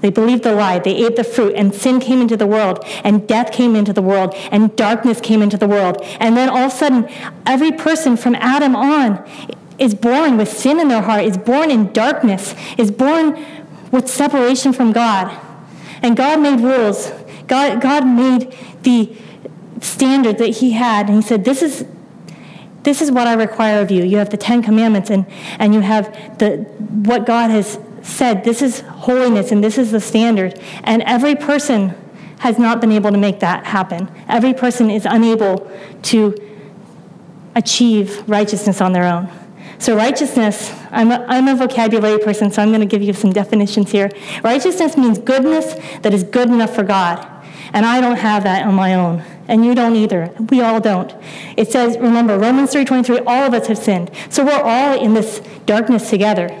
They 0.00 0.10
believed 0.10 0.42
the 0.42 0.52
lie. 0.52 0.80
They 0.80 0.96
ate 1.06 1.14
the 1.14 1.22
fruit, 1.24 1.54
and 1.54 1.72
sin 1.72 2.00
came 2.00 2.20
into 2.20 2.36
the 2.36 2.46
world, 2.46 2.84
and 3.04 3.26
death 3.28 3.52
came 3.52 3.76
into 3.76 3.92
the 3.92 4.02
world, 4.02 4.34
and 4.50 4.74
darkness 4.74 5.20
came 5.20 5.42
into 5.42 5.56
the 5.56 5.68
world. 5.68 5.98
And 6.18 6.36
then 6.36 6.48
all 6.48 6.64
of 6.64 6.72
a 6.72 6.74
sudden, 6.74 7.08
every 7.46 7.70
person 7.70 8.16
from 8.16 8.34
Adam 8.34 8.74
on 8.74 9.24
is 9.78 9.94
born 9.94 10.36
with 10.36 10.48
sin 10.48 10.80
in 10.80 10.88
their 10.88 11.02
heart, 11.02 11.24
is 11.24 11.38
born 11.38 11.70
in 11.70 11.92
darkness, 11.92 12.56
is 12.76 12.90
born 12.90 13.46
with 13.92 14.08
separation 14.08 14.72
from 14.72 14.92
God. 14.92 15.38
And 16.02 16.16
God 16.16 16.40
made 16.40 16.60
rules. 16.60 17.12
God, 17.52 17.82
God 17.82 18.06
made 18.06 18.56
the 18.82 19.14
standard 19.82 20.38
that 20.38 20.48
He 20.56 20.72
had, 20.72 21.08
and 21.08 21.16
He 21.16 21.22
said, 21.22 21.44
This 21.44 21.60
is 21.60 21.84
this 22.82 23.02
is 23.02 23.12
what 23.12 23.26
I 23.26 23.34
require 23.34 23.82
of 23.82 23.90
you. 23.90 24.04
You 24.04 24.16
have 24.16 24.30
the 24.30 24.38
Ten 24.38 24.62
Commandments, 24.62 25.10
and, 25.10 25.26
and 25.58 25.74
you 25.74 25.80
have 25.82 26.38
the 26.38 26.62
what 27.04 27.26
God 27.26 27.50
has 27.50 27.78
said. 28.00 28.42
This 28.42 28.62
is 28.62 28.80
holiness, 28.80 29.52
and 29.52 29.62
this 29.62 29.76
is 29.76 29.92
the 29.92 30.00
standard. 30.00 30.58
And 30.84 31.02
every 31.02 31.36
person 31.36 31.94
has 32.38 32.58
not 32.58 32.80
been 32.80 32.90
able 32.90 33.10
to 33.10 33.18
make 33.18 33.40
that 33.40 33.66
happen. 33.66 34.10
Every 34.28 34.54
person 34.54 34.90
is 34.90 35.04
unable 35.04 35.70
to 36.04 36.34
achieve 37.54 38.26
righteousness 38.26 38.80
on 38.80 38.94
their 38.94 39.04
own. 39.04 39.28
So, 39.78 39.94
righteousness, 39.94 40.74
I'm 40.90 41.10
a, 41.10 41.26
I'm 41.28 41.48
a 41.48 41.54
vocabulary 41.54 42.18
person, 42.18 42.50
so 42.50 42.62
I'm 42.62 42.68
going 42.68 42.80
to 42.80 42.86
give 42.86 43.02
you 43.02 43.12
some 43.12 43.30
definitions 43.30 43.90
here. 43.90 44.10
Righteousness 44.42 44.96
means 44.96 45.18
goodness 45.18 45.74
that 46.00 46.14
is 46.14 46.22
good 46.22 46.48
enough 46.48 46.74
for 46.74 46.82
God. 46.82 47.28
And 47.72 47.86
I 47.86 48.00
don't 48.00 48.16
have 48.16 48.44
that 48.44 48.66
on 48.66 48.74
my 48.74 48.94
own. 48.94 49.22
And 49.48 49.64
you 49.64 49.74
don't 49.74 49.96
either. 49.96 50.30
We 50.50 50.60
all 50.60 50.80
don't. 50.80 51.14
It 51.56 51.70
says, 51.70 51.96
remember, 51.98 52.38
Romans 52.38 52.72
3.23, 52.72 53.24
all 53.26 53.44
of 53.44 53.54
us 53.54 53.66
have 53.68 53.78
sinned. 53.78 54.10
So 54.30 54.44
we're 54.44 54.60
all 54.62 55.02
in 55.02 55.14
this 55.14 55.40
darkness 55.66 56.10
together. 56.10 56.58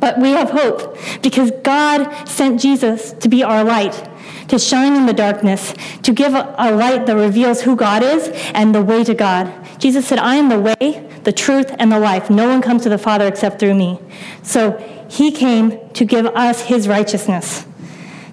But 0.00 0.18
we 0.18 0.30
have 0.30 0.50
hope 0.50 0.96
because 1.22 1.50
God 1.62 2.28
sent 2.28 2.60
Jesus 2.60 3.12
to 3.14 3.28
be 3.28 3.42
our 3.42 3.64
light, 3.64 4.08
to 4.48 4.58
shine 4.58 4.94
in 4.94 5.06
the 5.06 5.12
darkness, 5.12 5.74
to 6.02 6.12
give 6.12 6.34
a, 6.34 6.54
a 6.58 6.70
light 6.74 7.06
that 7.06 7.16
reveals 7.16 7.62
who 7.62 7.76
God 7.76 8.02
is 8.02 8.28
and 8.54 8.74
the 8.74 8.82
way 8.82 9.04
to 9.04 9.14
God. 9.14 9.52
Jesus 9.78 10.06
said, 10.06 10.18
I 10.18 10.36
am 10.36 10.48
the 10.48 10.60
way, 10.60 11.08
the 11.24 11.32
truth, 11.32 11.74
and 11.78 11.90
the 11.90 11.98
life. 11.98 12.30
No 12.30 12.48
one 12.48 12.62
comes 12.62 12.82
to 12.82 12.88
the 12.88 12.98
Father 12.98 13.26
except 13.26 13.58
through 13.58 13.74
me. 13.74 13.98
So 14.42 14.76
he 15.08 15.32
came 15.32 15.78
to 15.94 16.04
give 16.04 16.26
us 16.26 16.62
his 16.62 16.88
righteousness. 16.88 17.65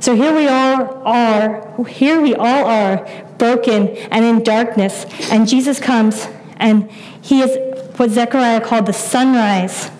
So 0.03 0.13
here 0.17 0.35
we 0.35 0.49
all 0.49 1.01
are, 1.07 1.85
here 1.85 2.19
we 2.19 2.35
all 2.35 2.65
are, 2.65 3.07
broken 3.37 3.87
and 3.87 4.25
in 4.25 4.43
darkness. 4.43 5.05
And 5.31 5.47
Jesus 5.47 5.79
comes, 5.79 6.27
and 6.57 6.91
he 7.21 7.39
is 7.39 7.57
what 7.97 8.09
Zechariah 8.09 8.59
called 8.59 8.85
the 8.85 8.91
sunrise, 8.91 9.91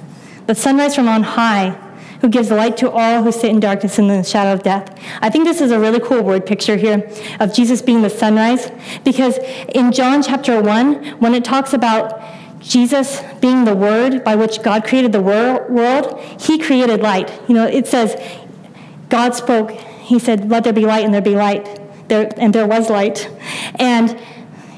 the 0.46 0.56
sunrise 0.56 0.94
from 0.94 1.08
on 1.08 1.24
high, 1.24 1.70
who 2.20 2.28
gives 2.28 2.52
light 2.52 2.76
to 2.78 2.92
all 2.92 3.24
who 3.24 3.32
sit 3.32 3.46
in 3.46 3.62
darkness 3.62 3.98
and 3.98 4.12
in 4.12 4.18
the 4.18 4.24
shadow 4.26 4.52
of 4.52 4.62
death. 4.62 4.94
I 5.22 5.30
think 5.30 5.46
this 5.46 5.62
is 5.62 5.72
a 5.72 5.80
really 5.80 6.02
cool 6.02 6.22
word 6.22 6.46
picture 6.46 6.76
here 6.76 7.10
of 7.40 7.54
Jesus 7.54 7.82
being 7.82 8.02
the 8.02 8.10
sunrise, 8.10 8.74
because 9.06 9.38
in 9.74 9.94
John 9.94 10.22
chapter 10.22 10.62
1, 10.62 11.22
when 11.22 11.34
it 11.34 11.46
talks 11.46 11.72
about 11.72 12.22
Jesus 12.60 13.22
being 13.40 13.64
the 13.64 13.74
word 13.74 14.22
by 14.26 14.36
which 14.36 14.62
God 14.64 14.84
created 14.84 15.14
the 15.14 15.22
world, 15.22 16.20
he 16.42 16.60
created 16.60 17.00
light. 17.00 17.32
You 17.48 17.56
know, 17.56 17.68
it 17.68 17.88
says, 17.88 18.22
God 19.08 19.34
spoke, 19.34 19.80
he 20.04 20.20
said, 20.20 20.50
Let 20.50 20.64
there 20.64 20.74
be 20.74 20.86
light, 20.86 21.06
and 21.06 21.14
there 21.14 21.22
be 21.22 21.36
light. 21.36 21.80
There, 22.10 22.32
and 22.38 22.54
there 22.54 22.68
was 22.68 22.90
light. 22.90 23.30
And 23.76 24.20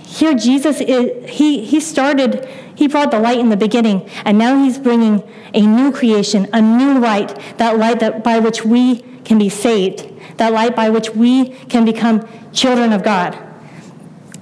here 0.06 0.34
Jesus 0.36 0.80
is, 0.80 1.30
he, 1.30 1.66
he 1.66 1.80
started, 1.80 2.48
he 2.76 2.88
brought 2.88 3.12
the 3.12 3.20
light 3.20 3.40
in 3.40 3.50
the 3.50 3.58
beginning, 3.58 4.10
and 4.24 4.38
now 4.38 4.64
he's 4.64 4.78
bringing 4.78 5.24
a 5.54 5.62
new 5.62 5.92
creation, 5.92 6.48
a 6.54 6.62
new 6.62 7.00
light, 7.00 7.38
that 7.58 7.78
light 7.78 8.00
that 8.00 8.24
by 8.24 8.40
which 8.40 8.64
we 8.64 9.00
can 9.26 9.38
be 9.40 9.50
saved, 9.50 10.10
that 10.38 10.54
light 10.54 10.76
by 10.76 10.90
which 10.90 11.10
we 11.10 11.50
can 11.66 11.84
become 11.84 12.28
children 12.54 12.94
of 12.94 13.04
God. 13.04 13.38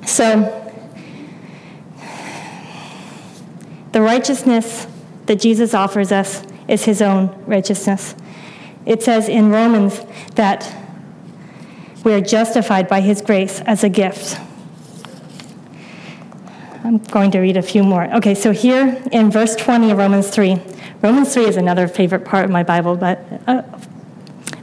So, 0.05 0.59
the 3.93 4.01
righteousness 4.01 4.87
that 5.27 5.39
Jesus 5.39 5.73
offers 5.73 6.11
us 6.11 6.43
is 6.67 6.85
his 6.85 7.01
own 7.01 7.29
righteousness. 7.45 8.15
It 8.85 9.03
says 9.03 9.29
in 9.29 9.49
Romans 9.49 10.01
that 10.35 10.75
we 12.03 12.13
are 12.13 12.21
justified 12.21 12.87
by 12.87 13.01
his 13.01 13.21
grace 13.21 13.61
as 13.61 13.83
a 13.83 13.89
gift. 13.89 14.39
I'm 16.83 16.97
going 16.97 17.31
to 17.31 17.39
read 17.39 17.55
a 17.55 17.61
few 17.61 17.81
more. 17.81 18.13
Okay, 18.15 18.35
so 18.35 18.51
here 18.51 19.01
in 19.11 19.31
verse 19.31 19.55
20 19.55 19.91
of 19.91 19.97
Romans 19.97 20.29
3, 20.29 20.57
Romans 21.01 21.33
3 21.33 21.45
is 21.45 21.55
another 21.55 21.87
favorite 21.87 22.25
part 22.25 22.43
of 22.43 22.51
my 22.51 22.63
Bible, 22.63 22.97
but 22.97 23.25
uh, 23.47 23.61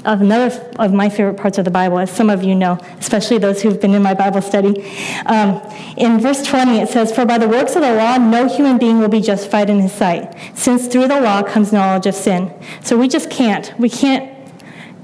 another 0.05 0.55
of 0.79 0.93
my 0.93 1.09
favorite 1.09 1.37
parts 1.37 1.59
of 1.59 1.65
the 1.65 1.71
Bible, 1.71 1.99
as 1.99 2.11
some 2.11 2.31
of 2.31 2.43
you 2.43 2.55
know, 2.55 2.79
especially 2.99 3.39
those 3.39 3.63
who've 3.63 3.81
been 3.81 3.95
in 3.95 4.03
my 4.03 4.15
Bible 4.15 4.41
study. 4.41 4.85
Um, 5.27 5.61
in 5.97 6.21
verse 6.21 6.45
20, 6.47 6.79
it 6.79 6.89
says, 6.89 7.13
For 7.13 7.27
by 7.27 7.39
the 7.39 7.49
works 7.49 7.77
of 7.77 7.83
the 7.83 7.95
law, 7.95 8.17
no 8.17 8.49
human 8.49 8.79
being 8.79 8.99
will 8.99 9.09
be 9.09 9.21
justified 9.21 9.69
in 9.69 9.81
his 9.81 9.93
sight, 9.93 10.35
since 10.55 10.87
through 10.87 11.09
the 11.09 11.21
law 11.21 11.43
comes 11.43 11.73
knowledge 11.73 12.07
of 12.07 12.15
sin. 12.15 12.53
So 12.83 12.99
we 12.99 13.09
just 13.09 13.31
can't. 13.31 13.73
We 13.79 13.91
can't 13.91 14.33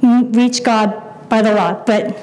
reach 0.03 0.63
God 0.63 1.29
by 1.29 1.43
the 1.43 1.55
law. 1.55 1.83
But 1.85 2.17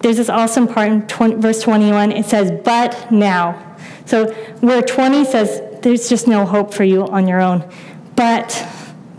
there's 0.00 0.16
this 0.16 0.28
awesome 0.28 0.68
part 0.68 0.90
in 0.90 1.06
20, 1.06 1.36
verse 1.36 1.62
21. 1.62 2.12
It 2.12 2.26
says, 2.26 2.50
But 2.64 3.10
now. 3.10 3.76
So 4.04 4.32
where 4.60 4.82
20 4.82 5.24
says, 5.24 5.80
There's 5.82 6.08
just 6.08 6.26
no 6.26 6.44
hope 6.44 6.74
for 6.74 6.84
you 6.84 7.06
on 7.06 7.26
your 7.26 7.40
own. 7.40 7.68
But. 8.14 8.66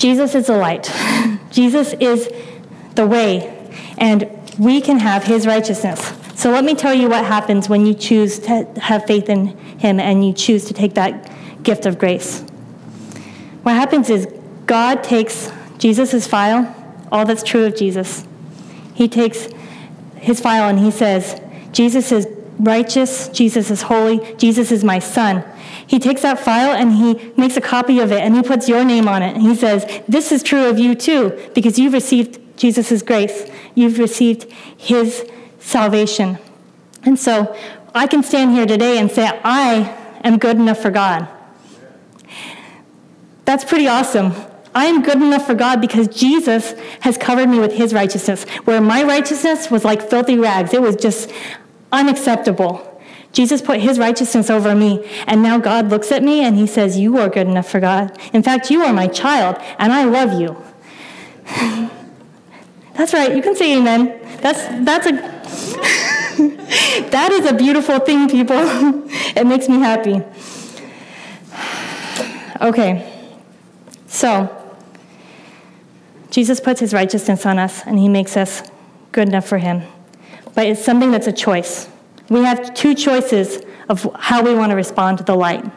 Jesus 0.00 0.34
is 0.34 0.46
the 0.46 0.56
light. 0.56 0.90
Jesus 1.50 1.92
is 2.00 2.30
the 2.94 3.06
way, 3.06 3.70
and 3.98 4.26
we 4.58 4.80
can 4.80 4.98
have 4.98 5.24
his 5.24 5.46
righteousness. 5.46 6.14
So 6.34 6.50
let 6.50 6.64
me 6.64 6.74
tell 6.74 6.94
you 6.94 7.10
what 7.10 7.26
happens 7.26 7.68
when 7.68 7.84
you 7.84 7.92
choose 7.92 8.38
to 8.40 8.64
have 8.80 9.04
faith 9.04 9.28
in 9.28 9.48
him 9.78 10.00
and 10.00 10.26
you 10.26 10.32
choose 10.32 10.64
to 10.64 10.72
take 10.72 10.94
that 10.94 11.30
gift 11.62 11.84
of 11.84 11.98
grace. 11.98 12.40
What 13.62 13.74
happens 13.74 14.08
is 14.08 14.26
God 14.64 15.04
takes 15.04 15.52
Jesus' 15.76 16.26
file, 16.26 16.74
all 17.12 17.26
that's 17.26 17.42
true 17.42 17.66
of 17.66 17.76
Jesus. 17.76 18.24
He 18.94 19.06
takes 19.06 19.48
his 20.16 20.40
file 20.40 20.70
and 20.70 20.78
he 20.78 20.90
says, 20.90 21.38
Jesus 21.72 22.10
is 22.10 22.26
righteous, 22.58 23.28
Jesus 23.28 23.70
is 23.70 23.82
holy, 23.82 24.34
Jesus 24.36 24.72
is 24.72 24.82
my 24.82 24.98
son. 24.98 25.44
He 25.90 25.98
takes 25.98 26.22
that 26.22 26.38
file 26.38 26.70
and 26.70 26.92
he 26.92 27.32
makes 27.36 27.56
a 27.56 27.60
copy 27.60 27.98
of 27.98 28.12
it 28.12 28.20
and 28.20 28.36
he 28.36 28.42
puts 28.42 28.68
your 28.68 28.84
name 28.84 29.08
on 29.08 29.24
it. 29.24 29.34
And 29.34 29.42
he 29.42 29.56
says, 29.56 29.84
This 30.06 30.30
is 30.30 30.40
true 30.40 30.66
of 30.66 30.78
you 30.78 30.94
too, 30.94 31.36
because 31.52 31.80
you've 31.80 31.94
received 31.94 32.38
Jesus' 32.56 33.02
grace. 33.02 33.50
You've 33.74 33.98
received 33.98 34.44
his 34.76 35.28
salvation. 35.58 36.38
And 37.02 37.18
so 37.18 37.56
I 37.92 38.06
can 38.06 38.22
stand 38.22 38.52
here 38.52 38.66
today 38.66 38.98
and 38.98 39.10
say, 39.10 39.28
I 39.42 39.92
am 40.22 40.38
good 40.38 40.58
enough 40.58 40.78
for 40.78 40.92
God. 40.92 41.26
That's 43.44 43.64
pretty 43.64 43.88
awesome. 43.88 44.32
I 44.72 44.84
am 44.84 45.02
good 45.02 45.16
enough 45.16 45.44
for 45.44 45.56
God 45.56 45.80
because 45.80 46.06
Jesus 46.06 46.72
has 47.00 47.18
covered 47.18 47.48
me 47.48 47.58
with 47.58 47.72
his 47.72 47.92
righteousness, 47.92 48.44
where 48.62 48.80
my 48.80 49.02
righteousness 49.02 49.72
was 49.72 49.84
like 49.84 50.08
filthy 50.08 50.38
rags. 50.38 50.72
It 50.72 50.82
was 50.82 50.94
just 50.94 51.32
unacceptable. 51.90 52.89
Jesus 53.32 53.62
put 53.62 53.80
his 53.80 53.98
righteousness 53.98 54.50
over 54.50 54.74
me, 54.74 55.08
and 55.26 55.42
now 55.42 55.58
God 55.58 55.88
looks 55.88 56.10
at 56.10 56.22
me 56.22 56.44
and 56.44 56.56
he 56.56 56.66
says, 56.66 56.98
You 56.98 57.18
are 57.18 57.28
good 57.28 57.46
enough 57.46 57.68
for 57.68 57.78
God. 57.78 58.18
In 58.32 58.42
fact, 58.42 58.70
you 58.70 58.82
are 58.82 58.92
my 58.92 59.06
child, 59.06 59.56
and 59.78 59.92
I 59.92 60.04
love 60.04 60.40
you. 60.40 60.56
That's 62.94 63.14
right, 63.14 63.34
you 63.34 63.42
can 63.42 63.54
say 63.56 63.78
amen. 63.78 64.20
That's, 64.42 64.62
that's 64.84 65.06
a, 65.06 65.12
that 67.10 67.30
is 67.32 67.46
a 67.46 67.54
beautiful 67.54 67.98
thing, 67.98 68.28
people. 68.28 68.56
it 69.36 69.46
makes 69.46 69.68
me 69.68 69.78
happy. 69.78 70.22
Okay, 72.60 73.10
so 74.06 74.54
Jesus 76.30 76.60
puts 76.60 76.80
his 76.80 76.92
righteousness 76.92 77.46
on 77.46 77.58
us 77.58 77.86
and 77.86 77.98
he 77.98 78.08
makes 78.08 78.36
us 78.36 78.70
good 79.12 79.28
enough 79.28 79.46
for 79.46 79.58
him. 79.58 79.82
But 80.54 80.66
it's 80.66 80.84
something 80.84 81.10
that's 81.10 81.26
a 81.26 81.32
choice. 81.32 81.88
We 82.30 82.44
have 82.44 82.72
two 82.72 82.94
choices 82.94 83.62
of 83.90 84.08
how 84.18 84.42
we 84.42 84.54
want 84.54 84.70
to 84.70 84.76
respond 84.76 85.18
to 85.18 85.24
the 85.24 85.34
light. 85.34 85.70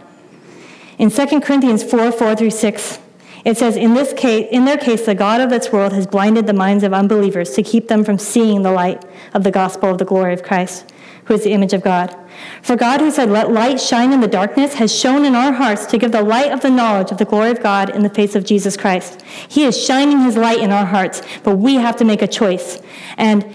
In 0.98 1.10
2 1.10 1.42
Corinthians 1.42 1.84
4 1.84 2.12
4 2.12 2.36
through 2.36 2.52
6, 2.52 3.00
it 3.44 3.58
says, 3.58 3.76
in, 3.76 3.94
this 3.94 4.13
case, 4.13 4.48
in 4.52 4.63
their 4.63 4.78
case, 4.78 5.06
the 5.06 5.16
God 5.16 5.42
of 5.42 5.50
this 5.50 5.70
world 5.70 5.92
has 5.92 6.08
blinded 6.08 6.48
the 6.48 6.54
minds 6.54 6.84
of 6.84 6.94
unbelievers 6.94 7.52
to 7.52 7.63
keep 7.63 7.89
them 7.89 8.06
from 8.06 8.18
seeing 8.18 8.62
the 8.62 8.72
light 8.72 9.04
of 9.34 9.44
the 9.44 9.52
gospel 9.52 9.89
of 9.89 9.98
the 9.98 10.06
glory 10.06 10.34
of 10.34 10.44
Christ, 10.44 10.94
who 11.26 11.34
is 11.34 11.44
the 11.44 11.52
image 11.52 11.74
of 11.74 11.84
God. 11.84 12.16
For 12.62 12.78
God, 12.78 13.02
who 13.02 13.12
said, 13.12 13.30
Let 13.30 13.52
light 13.52 13.82
shine 13.82 14.13
in 14.13 14.22
the 14.22 14.30
darkness, 14.30 14.76
has 14.76 14.98
shone 14.98 15.26
in 15.26 15.36
our 15.36 15.52
hearts 15.52 15.86
to 15.88 15.98
give 15.98 16.13
the 16.13 16.22
light 16.22 16.54
of 16.54 16.62
the 16.62 16.70
knowledge 16.70 17.12
of 17.12 17.18
the 17.18 17.26
glory 17.26 17.52
of 17.52 17.62
God 17.62 17.89
in 17.89 18.04
the 18.04 18.10
face 18.10 18.36
of 18.36 18.46
Jesus 18.46 18.78
Christ. 18.78 19.22
He 19.50 19.66
is 19.66 19.84
shining 19.84 20.22
his 20.22 20.38
light 20.38 20.60
in 20.60 20.72
our 20.72 20.86
hearts, 20.86 21.22
but 21.44 21.58
we 21.58 21.76
have 21.76 21.98
to 21.98 22.06
make 22.06 22.22
a 22.22 22.28
choice. 22.28 22.82
And 23.18 23.54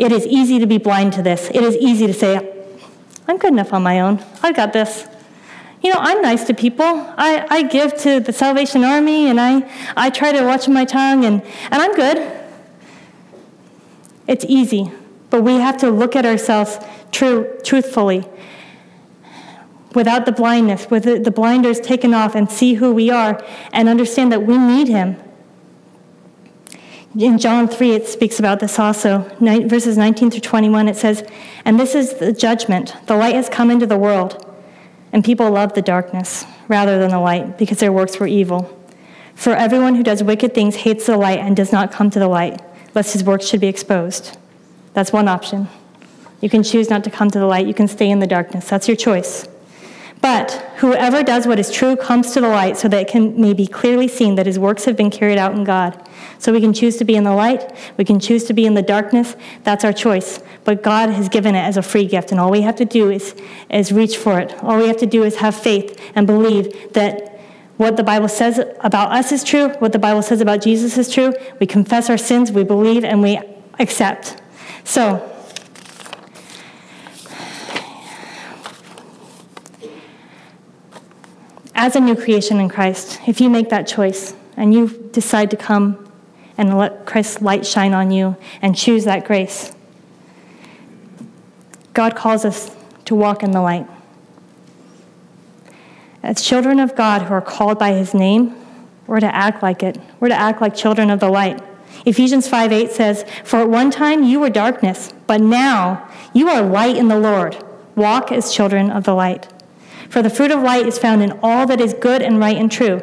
it 0.00 0.12
is 0.12 0.26
easy 0.26 0.58
to 0.58 0.66
be 0.66 0.78
blind 0.78 1.12
to 1.14 1.22
this. 1.22 1.48
It 1.50 1.62
is 1.62 1.76
easy 1.76 2.06
to 2.06 2.14
say, 2.14 2.36
I'm 3.28 3.38
good 3.38 3.52
enough 3.52 3.72
on 3.72 3.82
my 3.82 4.00
own. 4.00 4.24
I 4.42 4.52
got 4.52 4.72
this 4.72 5.06
you 5.82 5.90
know, 5.90 5.98
I'm 5.98 6.20
nice 6.20 6.44
to 6.44 6.54
people. 6.54 6.84
I, 6.84 7.46
I 7.48 7.62
give 7.62 7.96
to 8.02 8.20
the 8.20 8.32
Salvation 8.32 8.84
Army 8.84 9.26
and 9.26 9.40
I, 9.40 9.70
I 9.96 10.10
try 10.10 10.32
to 10.32 10.44
watch 10.44 10.68
my 10.68 10.84
tongue 10.84 11.24
and, 11.24 11.42
and 11.70 11.82
I'm 11.82 11.94
good. 11.94 12.38
It's 14.26 14.44
easy, 14.46 14.92
but 15.30 15.42
we 15.42 15.54
have 15.54 15.78
to 15.78 15.90
look 15.90 16.14
at 16.14 16.26
ourselves 16.26 16.78
true, 17.12 17.58
truthfully 17.64 18.28
without 19.94 20.26
the 20.26 20.32
blindness, 20.32 20.88
with 20.90 21.02
the 21.02 21.30
blinders 21.30 21.80
taken 21.80 22.14
off, 22.14 22.36
and 22.36 22.48
see 22.48 22.74
who 22.74 22.92
we 22.92 23.10
are 23.10 23.44
and 23.72 23.88
understand 23.88 24.30
that 24.30 24.42
we 24.44 24.56
need 24.56 24.86
Him. 24.86 25.16
In 27.18 27.38
John 27.38 27.66
3, 27.66 27.92
it 27.92 28.06
speaks 28.06 28.38
about 28.38 28.60
this 28.60 28.78
also. 28.78 29.28
verses 29.40 29.98
19 29.98 30.30
through 30.30 30.40
21, 30.40 30.88
it 30.88 30.96
says, 30.96 31.24
And 31.64 31.78
this 31.78 31.94
is 31.94 32.14
the 32.14 32.32
judgment. 32.32 32.94
The 33.06 33.16
light 33.16 33.34
has 33.34 33.48
come 33.48 33.70
into 33.70 33.86
the 33.86 33.98
world 33.98 34.46
and 35.12 35.24
people 35.24 35.50
loved 35.50 35.74
the 35.74 35.82
darkness 35.82 36.44
rather 36.68 36.98
than 36.98 37.10
the 37.10 37.18
light 37.18 37.58
because 37.58 37.78
their 37.78 37.92
works 37.92 38.20
were 38.20 38.28
evil. 38.28 38.76
For 39.34 39.54
everyone 39.54 39.94
who 39.96 40.02
does 40.02 40.22
wicked 40.22 40.54
things 40.54 40.76
hates 40.76 41.06
the 41.06 41.16
light 41.16 41.40
and 41.40 41.56
does 41.56 41.72
not 41.72 41.90
come 41.90 42.10
to 42.10 42.18
the 42.18 42.28
light, 42.28 42.60
lest 42.94 43.12
his 43.12 43.24
works 43.24 43.46
should 43.46 43.60
be 43.60 43.66
exposed. 43.66 44.36
That's 44.92 45.12
one 45.12 45.28
option. 45.28 45.68
You 46.40 46.48
can 46.48 46.62
choose 46.62 46.90
not 46.90 47.04
to 47.04 47.10
come 47.10 47.30
to 47.30 47.38
the 47.38 47.46
light, 47.46 47.66
you 47.66 47.74
can 47.74 47.88
stay 47.88 48.10
in 48.10 48.20
the 48.20 48.26
darkness. 48.26 48.68
That's 48.68 48.86
your 48.86 48.96
choice. 48.96 49.48
But 50.22 50.52
whoever 50.76 51.22
does 51.22 51.46
what 51.46 51.58
is 51.58 51.72
true 51.72 51.96
comes 51.96 52.32
to 52.32 52.42
the 52.42 52.48
light 52.48 52.76
so 52.76 52.88
that 52.88 53.00
it 53.00 53.08
can, 53.08 53.40
may 53.40 53.54
be 53.54 53.66
clearly 53.66 54.06
seen 54.06 54.34
that 54.34 54.46
his 54.46 54.58
works 54.58 54.84
have 54.84 54.96
been 54.96 55.10
carried 55.10 55.38
out 55.38 55.52
in 55.52 55.64
God. 55.64 56.08
So 56.38 56.52
we 56.52 56.60
can 56.60 56.74
choose 56.74 56.98
to 56.98 57.04
be 57.04 57.16
in 57.16 57.24
the 57.24 57.32
light, 57.32 57.72
we 57.96 58.04
can 58.04 58.20
choose 58.20 58.44
to 58.44 58.52
be 58.52 58.66
in 58.66 58.74
the 58.74 58.82
darkness. 58.82 59.34
That's 59.64 59.84
our 59.84 59.92
choice. 59.92 60.40
But 60.64 60.82
God 60.82 61.08
has 61.10 61.28
given 61.30 61.54
it 61.54 61.60
as 61.60 61.78
a 61.78 61.82
free 61.82 62.06
gift, 62.06 62.32
and 62.32 62.40
all 62.40 62.50
we 62.50 62.60
have 62.62 62.76
to 62.76 62.84
do 62.84 63.10
is, 63.10 63.34
is 63.70 63.92
reach 63.92 64.18
for 64.18 64.38
it. 64.38 64.52
All 64.62 64.76
we 64.76 64.88
have 64.88 64.98
to 64.98 65.06
do 65.06 65.24
is 65.24 65.36
have 65.36 65.54
faith 65.54 65.98
and 66.14 66.26
believe 66.26 66.92
that 66.92 67.40
what 67.78 67.96
the 67.96 68.04
Bible 68.04 68.28
says 68.28 68.58
about 68.80 69.10
us 69.10 69.32
is 69.32 69.42
true, 69.42 69.70
what 69.78 69.92
the 69.92 69.98
Bible 69.98 70.20
says 70.20 70.42
about 70.42 70.60
Jesus 70.60 70.98
is 70.98 71.10
true. 71.10 71.32
We 71.60 71.66
confess 71.66 72.10
our 72.10 72.18
sins, 72.18 72.52
we 72.52 72.62
believe, 72.62 73.04
and 73.04 73.22
we 73.22 73.40
accept. 73.78 74.42
So, 74.84 75.26
as 81.80 81.96
a 81.96 82.00
new 82.00 82.14
creation 82.14 82.60
in 82.60 82.68
Christ, 82.68 83.18
if 83.26 83.40
you 83.40 83.48
make 83.48 83.70
that 83.70 83.86
choice 83.86 84.34
and 84.54 84.74
you 84.74 84.86
decide 85.12 85.50
to 85.50 85.56
come 85.56 86.12
and 86.58 86.76
let 86.76 87.06
Christ's 87.06 87.40
light 87.40 87.64
shine 87.66 87.94
on 87.94 88.10
you 88.10 88.36
and 88.60 88.76
choose 88.76 89.04
that 89.04 89.24
grace, 89.24 89.72
God 91.94 92.14
calls 92.14 92.44
us 92.44 92.76
to 93.06 93.14
walk 93.14 93.42
in 93.42 93.52
the 93.52 93.62
light. 93.62 93.86
As 96.22 96.42
children 96.42 96.80
of 96.80 96.94
God 96.94 97.22
who 97.22 97.32
are 97.32 97.40
called 97.40 97.78
by 97.78 97.94
his 97.94 98.12
name, 98.12 98.54
we're 99.06 99.20
to 99.20 99.34
act 99.34 99.62
like 99.62 99.82
it. 99.82 99.98
We're 100.20 100.28
to 100.28 100.34
act 100.34 100.60
like 100.60 100.76
children 100.76 101.08
of 101.08 101.18
the 101.18 101.30
light. 101.30 101.62
Ephesians 102.04 102.46
5 102.46 102.72
8 102.72 102.90
says, 102.90 103.24
For 103.42 103.60
at 103.60 103.70
one 103.70 103.90
time 103.90 104.22
you 104.22 104.38
were 104.38 104.50
darkness, 104.50 105.14
but 105.26 105.40
now 105.40 106.10
you 106.34 106.50
are 106.50 106.60
light 106.60 106.98
in 106.98 107.08
the 107.08 107.18
Lord. 107.18 107.56
Walk 107.96 108.30
as 108.30 108.52
children 108.52 108.90
of 108.90 109.04
the 109.04 109.14
light. 109.14 109.48
For 110.10 110.22
the 110.22 110.28
fruit 110.28 110.50
of 110.50 110.60
light 110.60 110.86
is 110.86 110.98
found 110.98 111.22
in 111.22 111.38
all 111.40 111.66
that 111.66 111.80
is 111.80 111.94
good 111.94 112.20
and 112.20 112.38
right 112.40 112.56
and 112.56 112.70
true. 112.70 113.00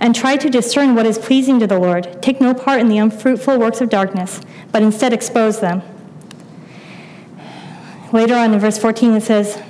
And 0.00 0.14
try 0.14 0.36
to 0.36 0.48
discern 0.48 0.94
what 0.94 1.04
is 1.04 1.18
pleasing 1.18 1.58
to 1.58 1.66
the 1.66 1.78
Lord. 1.78 2.22
Take 2.22 2.40
no 2.40 2.54
part 2.54 2.80
in 2.80 2.88
the 2.88 2.98
unfruitful 2.98 3.58
works 3.58 3.80
of 3.80 3.88
darkness, 3.88 4.40
but 4.70 4.82
instead 4.82 5.12
expose 5.12 5.60
them. 5.60 5.82
Later 8.12 8.36
on 8.36 8.54
in 8.54 8.60
verse 8.60 8.78
14 8.78 9.14
it 9.14 9.22
says, 9.22 9.60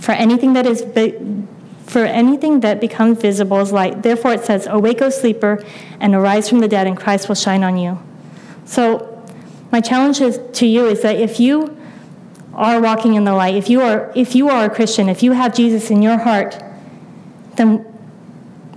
For 0.00 0.12
anything 0.12 0.52
that 0.54 0.66
is 0.66 0.82
for 1.86 2.04
anything 2.04 2.60
that 2.60 2.80
becomes 2.80 3.20
visible 3.20 3.58
is 3.58 3.72
light. 3.72 4.02
Therefore 4.02 4.32
it 4.32 4.44
says, 4.44 4.66
Awake, 4.68 5.02
O 5.02 5.10
sleeper, 5.10 5.64
and 5.98 6.14
arise 6.14 6.48
from 6.48 6.60
the 6.60 6.68
dead, 6.68 6.86
and 6.86 6.96
Christ 6.96 7.28
will 7.28 7.34
shine 7.34 7.64
on 7.64 7.76
you. 7.76 7.98
So 8.64 9.24
my 9.72 9.80
challenge 9.80 10.20
is, 10.20 10.38
to 10.52 10.66
you 10.66 10.86
is 10.86 11.02
that 11.02 11.16
if 11.16 11.40
you 11.40 11.79
are 12.54 12.80
walking 12.80 13.14
in 13.14 13.24
the 13.24 13.32
light, 13.32 13.54
if 13.54 13.70
you 13.70 13.80
are 13.80 14.12
if 14.14 14.34
you 14.34 14.48
are 14.48 14.64
a 14.66 14.70
Christian, 14.70 15.08
if 15.08 15.22
you 15.22 15.32
have 15.32 15.54
Jesus 15.54 15.90
in 15.90 16.02
your 16.02 16.18
heart, 16.18 16.62
then 17.56 17.86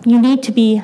you 0.05 0.21
need 0.21 0.43
to 0.43 0.51
be 0.51 0.81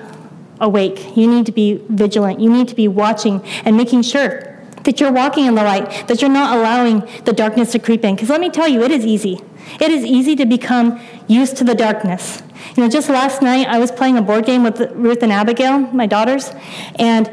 awake. 0.60 1.15
You 1.15 1.30
need 1.30 1.45
to 1.45 1.52
be 1.52 1.84
vigilant. 1.89 2.39
You 2.39 2.49
need 2.49 2.67
to 2.67 2.75
be 2.75 2.88
watching 2.88 3.43
and 3.65 3.78
making 3.78 4.02
sure 4.02 4.45
that 4.84 4.99
you're 4.99 5.12
walking 5.12 5.45
in 5.45 5.56
the 5.56 5.63
light, 5.63 6.08
that 6.08 6.21
you're 6.21 6.32
not 6.32 6.58
allowing 6.58 7.08
the 7.25 7.34
darkness 7.34 7.71
to 7.73 7.80
creep 7.80 8.04
in. 8.04 8.15
Because 8.15 8.30
let 8.30 8.41
me 8.41 8.49
tell 8.49 8.67
you, 8.67 8.82
it 8.82 8.91
is 8.91 9.06
easy. 9.06 9.39
It 9.80 9.91
is 9.91 10.04
easy 10.04 10.36
to 10.38 10.45
become 10.45 10.99
used 11.28 11.58
to 11.58 11.63
the 11.63 11.75
darkness. 11.75 12.41
You 12.75 12.84
know, 12.84 12.89
just 12.89 13.10
last 13.10 13.41
night 13.41 13.67
I 13.67 13.78
was 13.78 13.91
playing 13.91 14.17
a 14.17 14.21
board 14.21 14.45
game 14.45 14.63
with 14.63 14.80
Ruth 14.91 15.21
and 15.21 15.32
Abigail, 15.32 15.80
my 15.80 16.06
daughters, 16.06 16.52
and 16.97 17.30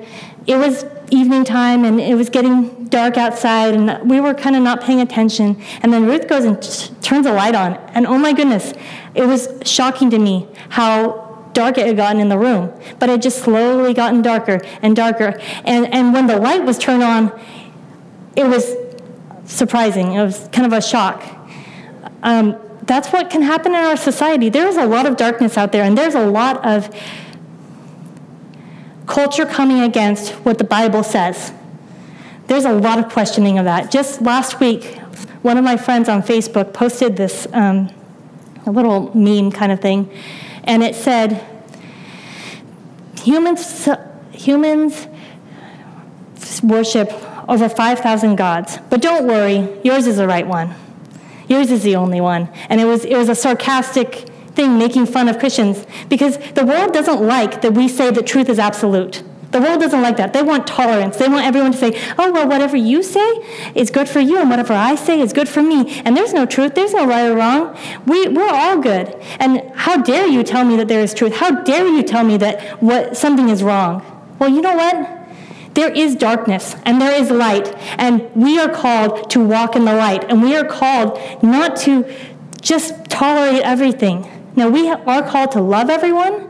it 0.47 0.57
was 0.57 0.85
evening 1.11 1.45
time 1.45 1.85
and 1.85 2.01
it 2.01 2.15
was 2.15 2.31
getting 2.31 2.85
dark 2.87 3.17
outside 3.17 3.75
and 3.75 4.09
we 4.09 4.21
were 4.21 4.35
kind 4.35 4.57
of 4.57 4.63
not 4.63 4.81
paying 4.81 5.01
attention. 5.01 5.61
And 5.83 5.93
then 5.93 6.07
Ruth 6.07 6.29
goes 6.29 6.45
and 6.45 6.61
t- 6.61 6.93
turns 7.03 7.27
a 7.27 7.33
light 7.33 7.55
on. 7.55 7.75
And 7.95 8.07
oh 8.07 8.19
my 8.19 8.33
goodness, 8.33 8.73
it 9.15 9.27
was 9.27 9.49
shocking 9.65 10.11
to 10.11 10.19
me 10.19 10.49
how 10.69 11.51
dark 11.53 11.79
it 11.79 11.87
had 11.87 11.97
gotten 11.97 12.21
in 12.21 12.29
the 12.29 12.39
room. 12.39 12.73
But 12.99 13.09
it 13.09 13.23
just 13.23 13.43
slowly 13.43 13.95
gotten 13.95 14.23
darker 14.23 14.61
and 14.83 14.95
darker. 14.95 15.39
And, 15.65 15.93
and 15.93 16.13
when 16.13 16.27
the 16.27 16.37
light 16.37 16.65
was 16.65 16.79
turned 16.79 17.03
on, 17.03 17.33
it 18.37 18.45
was 18.45 18.75
surprising. 19.47 20.13
It 20.13 20.23
was 20.23 20.49
kind 20.53 20.67
of 20.67 20.73
a 20.73 20.83
shock. 20.83 21.25
Um, 22.23 22.57
that's 22.83 23.09
what 23.09 23.31
can 23.31 23.43
happen 23.43 23.73
in 23.73 23.85
our 23.85 23.97
society. 23.97 24.49
There's 24.49 24.77
a 24.77 24.87
lot 24.87 25.07
of 25.07 25.17
darkness 25.17 25.57
out 25.57 25.73
there, 25.73 25.83
and 25.83 25.99
there's 25.99 26.15
a 26.15 26.27
lot 26.27 26.65
of 26.65 26.95
culture 29.07 29.47
coming 29.47 29.81
against 29.83 30.33
what 30.45 30.59
the 30.59 30.65
Bible 30.65 31.03
says. 31.03 31.53
There's 32.47 32.65
a 32.65 32.73
lot 32.73 32.99
of 32.99 33.11
questioning 33.11 33.59
of 33.59 33.65
that. 33.65 33.91
Just 33.91 34.23
last 34.23 34.61
week, 34.61 34.99
one 35.43 35.57
of 35.57 35.65
my 35.65 35.77
friends 35.77 36.09
on 36.09 36.23
Facebook 36.23 36.73
posted 36.73 37.17
this 37.17 37.47
um, 37.53 37.91
a 38.67 38.71
little 38.71 39.17
meme 39.17 39.53
kind 39.53 39.73
of 39.73 39.81
thing, 39.81 40.11
and 40.65 40.83
it 40.83 40.95
said, 40.95 41.45
humans, 43.23 43.89
humans 44.33 45.07
worship 46.63 47.13
over 47.49 47.69
5,000 47.69 48.37
gods, 48.37 48.79
but 48.91 49.01
don't 49.01 49.27
worry, 49.27 49.69
yours 49.85 50.07
is 50.07 50.17
the 50.17 50.27
right 50.27 50.47
one. 50.47 50.75
Yours 51.49 51.71
is 51.71 51.85
the 51.85 51.95
only 51.95 52.21
one. 52.21 52.49
And 52.69 52.81
it 52.81 52.87
was, 52.87 53.05
it 53.05 53.17
was 53.17 53.29
a 53.29 53.35
sarcastic 53.35 54.29
thing 54.57 54.79
making 54.79 55.07
fun 55.07 55.29
of 55.29 55.39
Christians 55.39 55.87
because 56.09 56.39
the 56.55 56.65
world 56.65 56.93
doesn't 56.93 57.21
like 57.21 57.61
that 57.63 57.75
we 57.75 57.87
say 57.87 58.11
that 58.11 58.27
truth 58.27 58.49
is 58.49 58.59
absolute. 58.59 59.23
The 59.53 59.61
world 59.61 59.81
doesn't 59.81 60.03
like 60.03 60.17
that. 60.17 60.33
They 60.33 60.43
want 60.43 60.67
tolerance. 60.67 61.17
They 61.17 61.29
want 61.29 61.47
everyone 61.47 61.73
to 61.73 61.79
say, 61.79 61.99
oh, 62.19 62.33
well, 62.33 62.49
whatever 62.49 62.77
you 62.77 63.03
say 63.03 63.27
is 63.75 63.91
good 63.91 64.09
for 64.09 64.21
you, 64.21 64.39
and 64.39 64.51
whatever 64.51 64.73
I 64.73 64.97
say 64.97 65.21
is 65.21 65.33
good 65.33 65.49
for 65.49 65.63
me. 65.63 66.01
And 66.01 66.17
there's 66.17 66.33
no 66.33 66.47
truth. 66.47 66.75
There's 66.75 66.93
no 66.93 67.07
right 67.07 67.31
or 67.31 67.37
wrong. 67.37 67.79
We, 68.07 68.29
we're 68.29 68.51
all 68.51 68.79
good. 68.79 69.15
And 69.39 69.71
how 69.75 70.03
dare 70.03 70.27
you 70.27 70.43
tell 70.43 70.65
me 70.65 70.77
that 70.77 70.89
there 70.89 71.01
is 71.01 71.15
truth? 71.15 71.37
How 71.37 71.63
dare 71.63 71.87
you 71.87 72.03
tell 72.03 72.25
me 72.25 72.37
that 72.39 72.83
what, 72.83 73.17
something 73.17 73.49
is 73.49 73.63
wrong? 73.63 74.03
Well, 74.39 74.51
you 74.51 74.61
know 74.61 74.75
what? 74.75 75.13
there 75.77 75.93
is 75.93 76.17
darkness 76.17 76.75
and 76.87 77.03
there 77.03 77.13
is 77.13 77.31
light, 77.31 77.69
and 77.99 78.35
we 78.35 78.59
are 78.59 78.69
called 78.69 79.29
to 79.31 79.45
walk 79.45 79.77
in 79.77 79.85
the 79.85 79.93
light, 79.93 80.25
and 80.31 80.43
we 80.43 80.57
are 80.57 80.65
called 80.65 81.21
not 81.43 81.77
to 81.77 82.11
just 82.63 83.05
tolerate 83.11 83.63
everything. 83.63 84.27
Now, 84.57 84.69
we 84.71 84.89
are 84.89 85.23
called 85.23 85.53
to 85.53 85.61
love 85.61 85.91
everyone, 85.91 86.49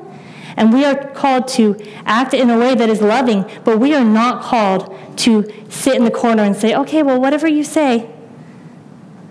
and 0.56 0.72
we 0.72 0.84
are 0.84 0.94
called 1.10 1.48
to 1.48 1.76
act 2.06 2.32
in 2.32 2.48
a 2.48 2.58
way 2.58 2.74
that 2.74 2.88
is 2.88 3.02
loving, 3.02 3.44
but 3.64 3.78
we 3.78 3.94
are 3.94 4.04
not 4.04 4.42
called 4.42 4.96
to 5.18 5.52
sit 5.68 5.96
in 5.96 6.04
the 6.04 6.10
corner 6.10 6.42
and 6.42 6.56
say, 6.56 6.74
okay, 6.74 7.02
well, 7.02 7.20
whatever 7.20 7.46
you 7.46 7.64
say. 7.64 8.10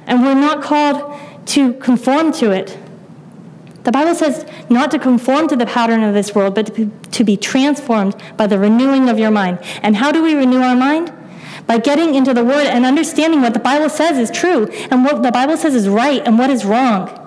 And 0.05 0.21
we're 0.21 0.35
not 0.35 0.61
called 0.61 1.19
to 1.47 1.73
conform 1.73 2.31
to 2.33 2.51
it. 2.51 2.77
The 3.85 3.91
Bible 3.91 4.15
says 4.15 4.45
not 4.69 4.91
to 4.91 4.99
conform 4.99 5.47
to 5.47 5.55
the 5.55 5.65
pattern 5.65 6.03
of 6.03 6.13
this 6.13 6.33
world, 6.33 6.55
but 6.55 6.75
to 7.11 7.23
be, 7.23 7.37
transformed 7.37 8.15
by 8.35 8.47
the 8.47 8.59
renewing 8.59 9.09
of 9.09 9.17
your 9.17 9.31
mind. 9.31 9.59
And 9.83 9.95
how 9.95 10.11
do 10.11 10.21
we 10.21 10.33
renew 10.33 10.59
our 10.59 10.75
mind? 10.75 11.13
By 11.65 11.77
getting 11.77 12.13
into 12.13 12.33
the 12.33 12.43
Word 12.43 12.67
and 12.67 12.85
understanding 12.85 13.41
what 13.41 13.53
the 13.53 13.59
Bible 13.59 13.89
says 13.89 14.17
is 14.17 14.35
true 14.35 14.67
and 14.91 15.03
what 15.03 15.23
the 15.23 15.31
Bible 15.31 15.55
says 15.55 15.73
is 15.73 15.87
right 15.87 16.21
and 16.25 16.37
what 16.37 16.49
is 16.49 16.65
wrong. 16.65 17.24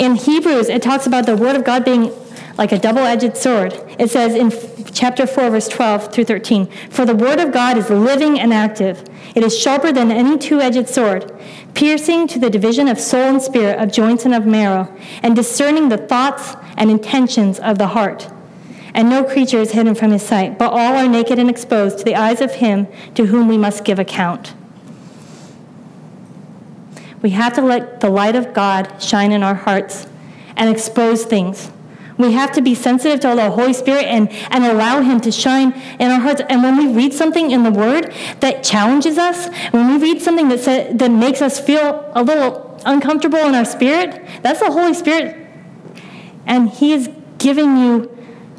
In 0.00 0.14
Hebrews, 0.14 0.70
it 0.70 0.80
talks 0.80 1.06
about 1.06 1.26
the 1.26 1.36
Word 1.36 1.56
of 1.56 1.62
God 1.62 1.84
being 1.84 2.10
like 2.56 2.72
a 2.72 2.78
double 2.78 3.02
edged 3.02 3.36
sword. 3.36 3.78
It 3.98 4.10
says 4.10 4.34
in 4.34 4.50
chapter 4.94 5.26
4, 5.26 5.50
verse 5.50 5.68
12 5.68 6.10
through 6.10 6.24
13 6.24 6.68
For 6.88 7.04
the 7.04 7.14
Word 7.14 7.38
of 7.38 7.52
God 7.52 7.76
is 7.76 7.90
living 7.90 8.40
and 8.40 8.50
active, 8.50 9.04
it 9.34 9.44
is 9.44 9.58
sharper 9.60 9.92
than 9.92 10.10
any 10.10 10.38
two 10.38 10.58
edged 10.58 10.88
sword 10.88 11.30
piercing 11.74 12.26
to 12.28 12.38
the 12.38 12.48
division 12.48 12.88
of 12.88 12.98
soul 12.98 13.20
and 13.20 13.42
spirit, 13.42 13.78
of 13.78 13.92
joints 13.92 14.24
and 14.24 14.34
of 14.34 14.46
marrow, 14.46 14.90
and 15.22 15.36
discerning 15.36 15.90
the 15.90 15.98
thoughts 15.98 16.56
and 16.78 16.90
intentions 16.90 17.60
of 17.60 17.76
the 17.76 17.88
heart. 17.88 18.26
And 18.94 19.10
no 19.10 19.22
creature 19.22 19.58
is 19.58 19.72
hidden 19.72 19.94
from 19.94 20.12
his 20.12 20.22
sight, 20.22 20.58
but 20.58 20.72
all 20.72 20.96
are 20.96 21.08
naked 21.08 21.38
and 21.38 21.50
exposed 21.50 21.98
to 21.98 22.04
the 22.04 22.16
eyes 22.16 22.40
of 22.40 22.54
him 22.54 22.88
to 23.16 23.26
whom 23.26 23.48
we 23.48 23.58
must 23.58 23.84
give 23.84 23.98
account. 23.98 24.54
We 27.22 27.30
have 27.30 27.54
to 27.54 27.62
let 27.62 28.00
the 28.00 28.10
light 28.10 28.36
of 28.36 28.52
God 28.52 29.02
shine 29.02 29.32
in 29.32 29.42
our 29.42 29.54
hearts 29.54 30.06
and 30.56 30.68
expose 30.68 31.24
things 31.24 31.70
we 32.20 32.32
have 32.32 32.52
to 32.52 32.60
be 32.60 32.74
sensitive 32.74 33.20
to 33.20 33.34
the 33.34 33.50
Holy 33.50 33.72
Spirit 33.72 34.04
and, 34.04 34.30
and 34.50 34.64
allow 34.64 35.00
Him 35.00 35.20
to 35.20 35.32
shine 35.32 35.72
in 35.98 36.10
our 36.10 36.20
hearts. 36.20 36.42
And 36.48 36.62
when 36.62 36.76
we 36.76 36.92
read 36.92 37.14
something 37.14 37.50
in 37.50 37.62
the 37.62 37.70
Word 37.70 38.14
that 38.40 38.62
challenges 38.62 39.16
us, 39.16 39.48
when 39.70 39.88
we 39.88 39.98
read 39.98 40.20
something 40.20 40.48
that, 40.48 40.60
sa- 40.60 40.92
that 40.92 41.10
makes 41.10 41.40
us 41.40 41.58
feel 41.58 42.10
a 42.14 42.22
little 42.22 42.78
uncomfortable 42.84 43.38
in 43.38 43.54
our 43.54 43.64
spirit, 43.64 44.22
that's 44.42 44.60
the 44.60 44.70
Holy 44.70 44.94
Spirit. 44.94 45.36
And 46.46 46.68
He 46.68 46.92
is 46.92 47.08
giving 47.38 47.78
you 47.78 48.16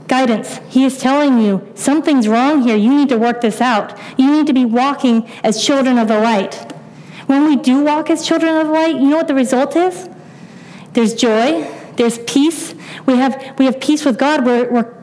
guidance. 0.07 0.59
He 0.67 0.83
is 0.83 0.97
telling 0.97 1.39
you 1.39 1.71
something's 1.75 2.27
wrong 2.27 2.63
here. 2.63 2.75
You 2.75 2.93
need 2.93 3.09
to 3.09 3.17
work 3.17 3.41
this 3.41 3.61
out. 3.61 3.97
You 4.17 4.31
need 4.31 4.47
to 4.47 4.53
be 4.53 4.65
walking 4.65 5.29
as 5.43 5.63
children 5.63 5.97
of 5.97 6.07
the 6.07 6.19
light. 6.19 6.73
When 7.27 7.45
we 7.45 7.55
do 7.55 7.83
walk 7.83 8.09
as 8.09 8.25
children 8.25 8.55
of 8.55 8.67
light, 8.67 8.95
you 8.95 9.09
know 9.09 9.17
what 9.17 9.27
the 9.27 9.35
result 9.35 9.75
is? 9.75 10.09
There's 10.93 11.13
joy, 11.13 11.69
there's 11.95 12.19
peace. 12.19 12.73
We 13.05 13.17
have, 13.17 13.57
we 13.57 13.65
have 13.65 13.79
peace 13.79 14.05
with 14.05 14.17
God. 14.17 14.45
We're, 14.45 14.69
we're, 14.69 14.93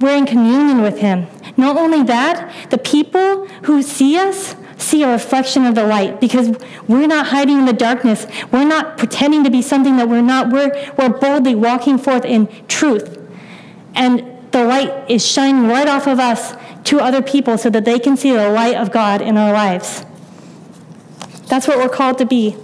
we're 0.00 0.16
in 0.16 0.26
communion 0.26 0.82
with 0.82 0.98
Him. 0.98 1.26
Not 1.56 1.76
only 1.76 2.02
that, 2.04 2.70
the 2.70 2.78
people 2.78 3.46
who 3.64 3.82
see 3.82 4.16
us 4.16 4.54
see 4.78 5.02
a 5.02 5.08
reflection 5.08 5.66
of 5.66 5.74
the 5.74 5.86
light 5.86 6.20
because 6.20 6.56
we're 6.88 7.06
not 7.06 7.26
hiding 7.26 7.58
in 7.58 7.64
the 7.66 7.72
darkness. 7.72 8.26
We're 8.50 8.64
not 8.64 8.96
pretending 8.96 9.44
to 9.44 9.50
be 9.50 9.62
something 9.62 9.96
that 9.98 10.08
we're 10.08 10.22
not. 10.22 10.50
We're, 10.50 10.70
we're 10.96 11.10
boldly 11.10 11.54
walking 11.54 11.98
forth 11.98 12.24
in 12.24 12.48
truth. 12.66 13.18
And 13.94 14.24
the 14.52 14.64
light 14.64 15.10
is 15.10 15.26
shining 15.26 15.68
right 15.68 15.86
off 15.86 16.06
of 16.06 16.18
us 16.18 16.54
to 16.84 16.98
other 16.98 17.22
people 17.22 17.58
so 17.58 17.68
that 17.70 17.84
they 17.84 17.98
can 17.98 18.16
see 18.16 18.32
the 18.32 18.48
light 18.48 18.74
of 18.74 18.90
God 18.90 19.20
in 19.20 19.36
our 19.36 19.52
lives. 19.52 20.04
That's 21.50 21.66
what 21.66 21.78
we're 21.78 21.88
called 21.88 22.18
to 22.18 22.24
be. 22.24 22.56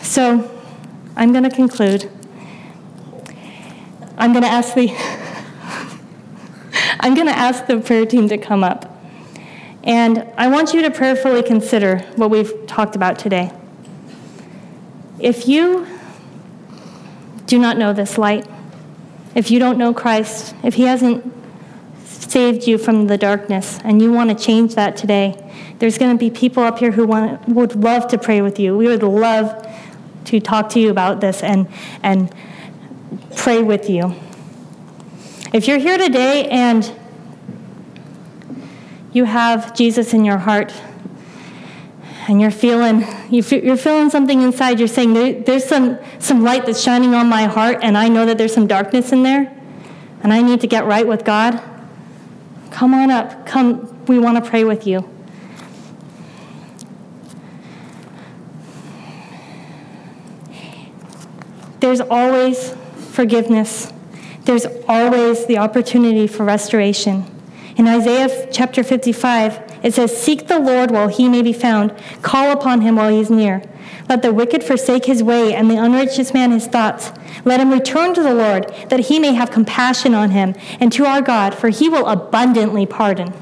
So 0.00 0.48
I'm 1.16 1.32
going 1.32 1.42
to 1.42 1.50
conclude. 1.50 2.08
I'm 4.16 4.32
going 4.32 4.44
to 4.44 4.48
ask 4.48 4.74
the 4.74 4.90
I'm 7.00 7.16
going 7.16 7.26
to 7.26 7.36
ask 7.36 7.66
the 7.66 7.80
prayer 7.80 8.06
team 8.06 8.28
to 8.28 8.38
come 8.38 8.62
up. 8.62 8.96
And 9.82 10.24
I 10.36 10.46
want 10.46 10.72
you 10.72 10.82
to 10.82 10.90
prayerfully 10.92 11.42
consider 11.42 11.98
what 12.14 12.30
we've 12.30 12.52
talked 12.68 12.94
about 12.94 13.18
today. 13.18 13.50
If 15.18 15.48
you 15.48 15.84
do 17.46 17.58
not 17.58 17.76
know 17.76 17.92
this 17.92 18.16
light, 18.18 18.46
if 19.34 19.50
you 19.50 19.58
don't 19.58 19.78
know 19.78 19.92
Christ, 19.92 20.54
if 20.62 20.74
He 20.74 20.84
hasn't 20.84 21.41
saved 22.32 22.66
you 22.66 22.78
from 22.78 23.08
the 23.08 23.18
darkness 23.18 23.78
and 23.84 24.00
you 24.00 24.10
want 24.10 24.30
to 24.30 24.44
change 24.44 24.74
that 24.74 24.96
today, 24.96 25.36
there's 25.78 25.98
going 25.98 26.10
to 26.10 26.18
be 26.18 26.30
people 26.30 26.62
up 26.62 26.78
here 26.78 26.90
who 26.90 27.04
want, 27.04 27.46
would 27.46 27.76
love 27.76 28.08
to 28.08 28.16
pray 28.16 28.40
with 28.40 28.58
you. 28.58 28.76
We 28.76 28.86
would 28.86 29.02
love 29.02 29.68
to 30.24 30.40
talk 30.40 30.70
to 30.70 30.80
you 30.80 30.90
about 30.90 31.20
this 31.20 31.42
and, 31.42 31.68
and 32.02 32.34
pray 33.36 33.62
with 33.62 33.90
you. 33.90 34.14
If 35.52 35.68
you're 35.68 35.78
here 35.78 35.98
today 35.98 36.48
and 36.48 36.90
you 39.12 39.24
have 39.24 39.74
Jesus 39.74 40.14
in 40.14 40.24
your 40.24 40.38
heart, 40.38 40.72
and 42.28 42.40
you're 42.40 42.52
feeling 42.52 43.04
you're 43.30 43.76
feeling 43.76 44.08
something 44.08 44.42
inside 44.42 44.78
you're 44.78 44.86
saying 44.86 45.42
there's 45.42 45.64
some 45.64 45.98
some 46.20 46.44
light 46.44 46.64
that's 46.64 46.80
shining 46.80 47.14
on 47.14 47.28
my 47.28 47.46
heart 47.46 47.78
and 47.82 47.98
i 47.98 48.06
know 48.06 48.24
that 48.24 48.38
there's 48.38 48.54
some 48.54 48.68
darkness 48.68 49.10
in 49.10 49.24
there 49.24 49.52
and 50.22 50.32
i 50.32 50.40
need 50.40 50.60
to 50.60 50.68
get 50.68 50.86
right 50.86 51.08
with 51.08 51.24
god 51.24 51.60
come 52.72 52.94
on 52.94 53.10
up 53.10 53.46
come 53.46 54.04
we 54.06 54.18
want 54.18 54.42
to 54.42 54.50
pray 54.50 54.64
with 54.64 54.86
you 54.86 55.08
there's 61.82 62.00
always 62.00 62.74
forgiveness. 63.12 63.92
There's 64.44 64.66
always 64.88 65.46
the 65.46 65.58
opportunity 65.58 66.26
for 66.26 66.44
restoration. 66.44 67.24
In 67.76 67.86
Isaiah 67.86 68.48
chapter 68.50 68.82
55, 68.82 69.80
it 69.82 69.92
says, 69.94 70.16
Seek 70.16 70.46
the 70.46 70.58
Lord 70.58 70.90
while 70.90 71.08
he 71.08 71.28
may 71.28 71.42
be 71.42 71.52
found, 71.52 71.94
call 72.22 72.52
upon 72.52 72.80
him 72.80 72.96
while 72.96 73.10
he 73.10 73.20
is 73.20 73.30
near. 73.30 73.62
Let 74.08 74.22
the 74.22 74.32
wicked 74.32 74.62
forsake 74.62 75.04
his 75.04 75.22
way, 75.22 75.54
and 75.54 75.70
the 75.70 75.76
unrighteous 75.76 76.34
man 76.34 76.50
his 76.50 76.66
thoughts. 76.66 77.12
Let 77.44 77.60
him 77.60 77.70
return 77.70 78.14
to 78.14 78.22
the 78.22 78.34
Lord, 78.34 78.72
that 78.88 79.00
he 79.00 79.18
may 79.18 79.34
have 79.34 79.50
compassion 79.50 80.14
on 80.14 80.30
him, 80.30 80.54
and 80.80 80.92
to 80.92 81.04
our 81.06 81.22
God, 81.22 81.54
for 81.54 81.68
he 81.68 81.88
will 81.88 82.06
abundantly 82.06 82.86
pardon. 82.86 83.32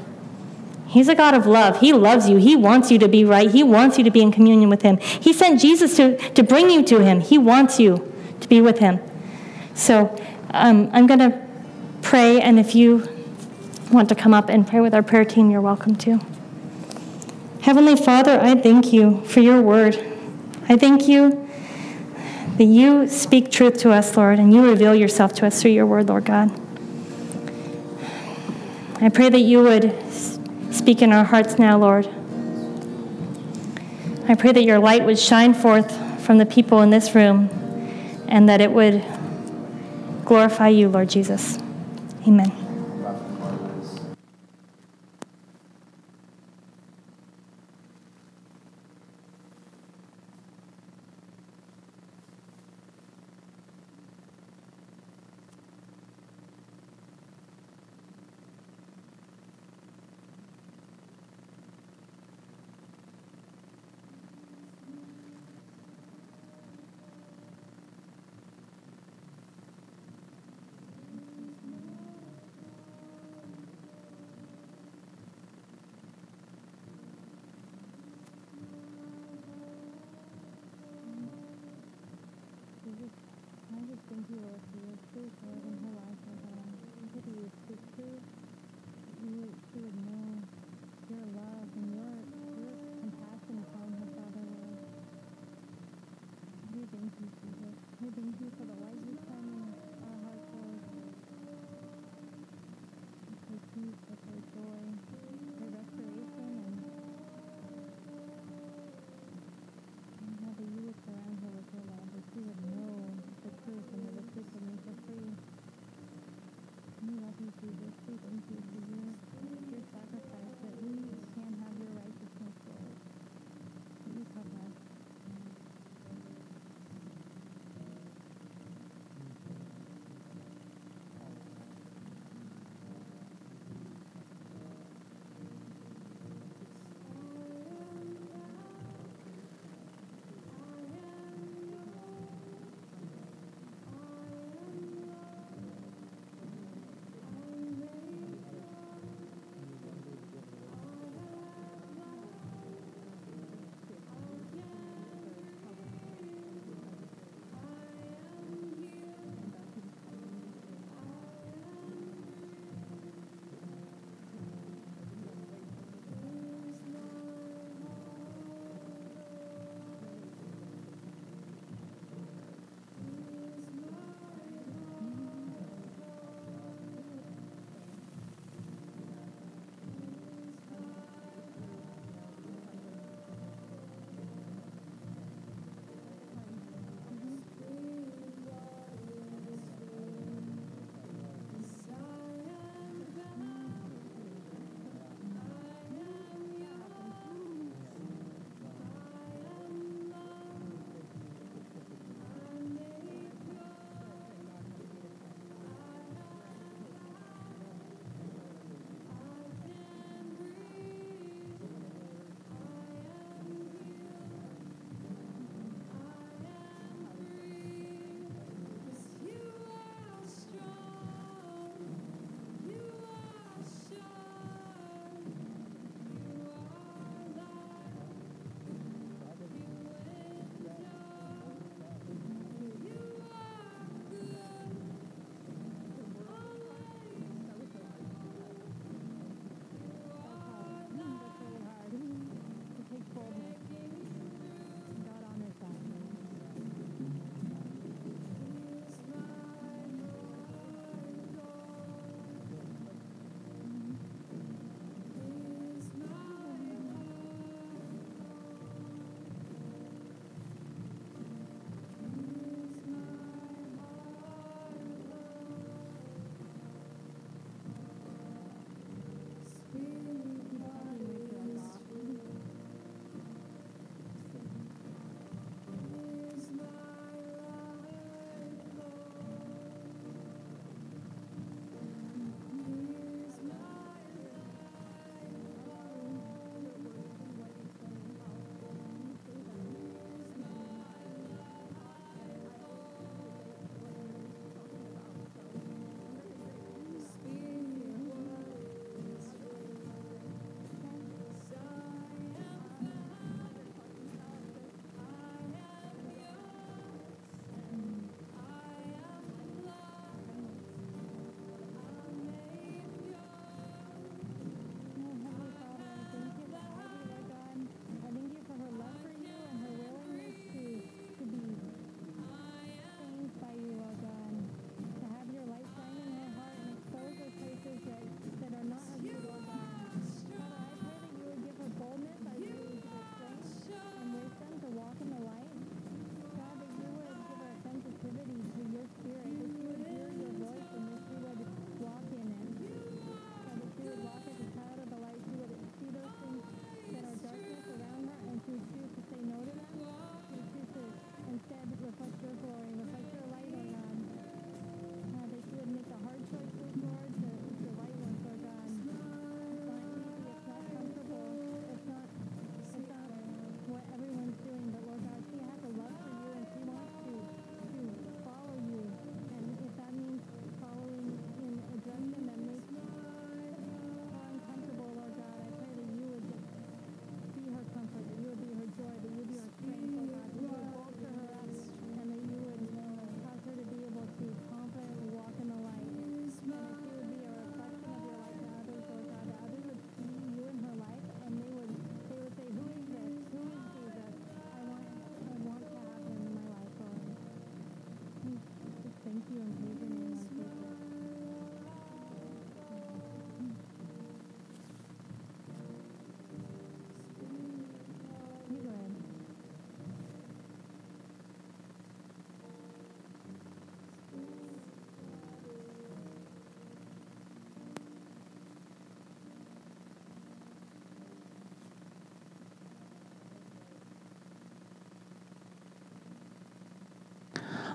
He's 0.87 1.07
a 1.07 1.15
God 1.15 1.33
of 1.33 1.45
love. 1.45 1.79
He 1.79 1.93
loves 1.93 2.27
you. 2.27 2.35
He 2.35 2.55
wants 2.55 2.91
you 2.91 2.99
to 2.99 3.07
be 3.07 3.23
right. 3.23 3.49
He 3.49 3.63
wants 3.63 3.97
you 3.97 4.03
to 4.03 4.11
be 4.11 4.21
in 4.21 4.31
communion 4.31 4.69
with 4.69 4.81
him. 4.81 4.97
He 4.97 5.31
sent 5.31 5.61
Jesus 5.61 5.95
to, 5.95 6.17
to 6.31 6.43
bring 6.43 6.69
you 6.69 6.83
to 6.83 6.99
him. 6.99 7.21
He 7.21 7.37
wants 7.37 7.79
you 7.79 8.13
to 8.41 8.47
be 8.49 8.59
with 8.59 8.79
him. 8.79 8.99
So 9.73 10.13
um, 10.51 10.89
I'm 10.91 11.07
going 11.07 11.19
to 11.19 11.41
pray, 12.01 12.41
and 12.41 12.59
if 12.59 12.75
you 12.75 13.07
want 13.89 14.09
to 14.09 14.15
come 14.15 14.33
up 14.33 14.49
and 14.49 14.67
pray 14.67 14.81
with 14.81 14.93
our 14.93 15.03
prayer 15.03 15.23
team, 15.23 15.49
you're 15.49 15.61
welcome 15.61 15.95
to. 15.95 16.19
Heavenly 17.61 17.95
Father, 17.95 18.39
I 18.41 18.55
thank 18.55 18.91
you 18.91 19.21
for 19.23 19.39
your 19.39 19.61
word. 19.61 20.10
I 20.69 20.77
thank 20.77 21.07
you 21.07 21.47
that 22.57 22.63
you 22.63 23.07
speak 23.07 23.51
truth 23.51 23.77
to 23.79 23.91
us, 23.91 24.15
Lord, 24.15 24.39
and 24.39 24.53
you 24.53 24.69
reveal 24.69 24.93
yourself 24.93 25.33
to 25.33 25.47
us 25.47 25.61
through 25.61 25.71
your 25.71 25.85
word, 25.85 26.09
Lord 26.09 26.25
God. 26.25 26.51
I 29.01 29.09
pray 29.09 29.29
that 29.29 29.39
you 29.39 29.63
would 29.63 29.95
speak 30.71 31.01
in 31.01 31.11
our 31.11 31.23
hearts 31.23 31.57
now, 31.57 31.77
Lord. 31.77 32.07
I 34.27 34.35
pray 34.35 34.51
that 34.51 34.63
your 34.63 34.79
light 34.79 35.03
would 35.05 35.17
shine 35.17 35.53
forth 35.53 35.91
from 36.21 36.37
the 36.37 36.45
people 36.45 36.81
in 36.81 36.91
this 36.91 37.15
room 37.15 37.49
and 38.27 38.47
that 38.47 38.61
it 38.61 38.71
would 38.71 39.03
glorify 40.23 40.69
you, 40.69 40.87
Lord 40.87 41.09
Jesus. 41.09 41.57
Amen. 42.27 42.70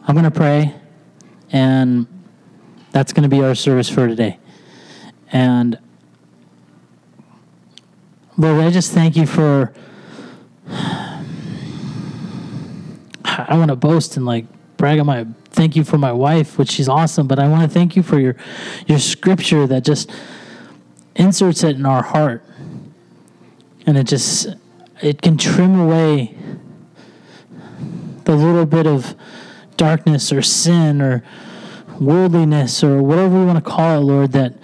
I'm 0.06 0.14
going 0.14 0.24
to 0.24 0.30
pray, 0.30 0.72
and 1.50 2.06
that's 2.92 3.12
going 3.12 3.24
to 3.24 3.28
be 3.28 3.42
our 3.42 3.56
service 3.56 3.88
for 3.88 4.06
today. 4.06 4.38
And 5.32 5.78
Lord, 8.38 8.62
I 8.62 8.70
just 8.70 8.92
thank 8.92 9.16
you 9.16 9.26
for. 9.26 9.74
I 13.24 13.56
want 13.56 13.70
to 13.70 13.76
boast 13.76 14.16
and 14.16 14.24
like 14.24 14.46
brag 14.76 15.00
on 15.00 15.06
my 15.06 15.26
thank 15.50 15.74
you 15.74 15.82
for 15.82 15.98
my 15.98 16.12
wife, 16.12 16.56
which 16.56 16.70
she's 16.70 16.88
awesome, 16.88 17.26
but 17.26 17.40
I 17.40 17.48
want 17.48 17.68
to 17.68 17.74
thank 17.74 17.96
you 17.96 18.02
for 18.04 18.20
your 18.20 18.36
your 18.86 19.00
scripture 19.00 19.66
that 19.66 19.84
just 19.84 20.10
inserts 21.16 21.64
it 21.64 21.76
in 21.76 21.84
our 21.84 22.02
heart. 22.02 22.44
And 23.86 23.98
it 23.98 24.04
just 24.04 24.48
it 25.02 25.20
can 25.20 25.36
trim 25.36 25.80
away 25.80 26.36
the 28.24 28.36
little 28.36 28.66
bit 28.66 28.86
of 28.86 29.16
darkness 29.76 30.32
or 30.32 30.42
sin 30.42 31.00
or 31.00 31.22
worldliness 32.00 32.84
or 32.84 33.02
whatever 33.02 33.38
we 33.38 33.44
want 33.44 33.62
to 33.62 33.70
call 33.70 33.98
it, 33.98 34.04
Lord, 34.04 34.32
that 34.32 34.54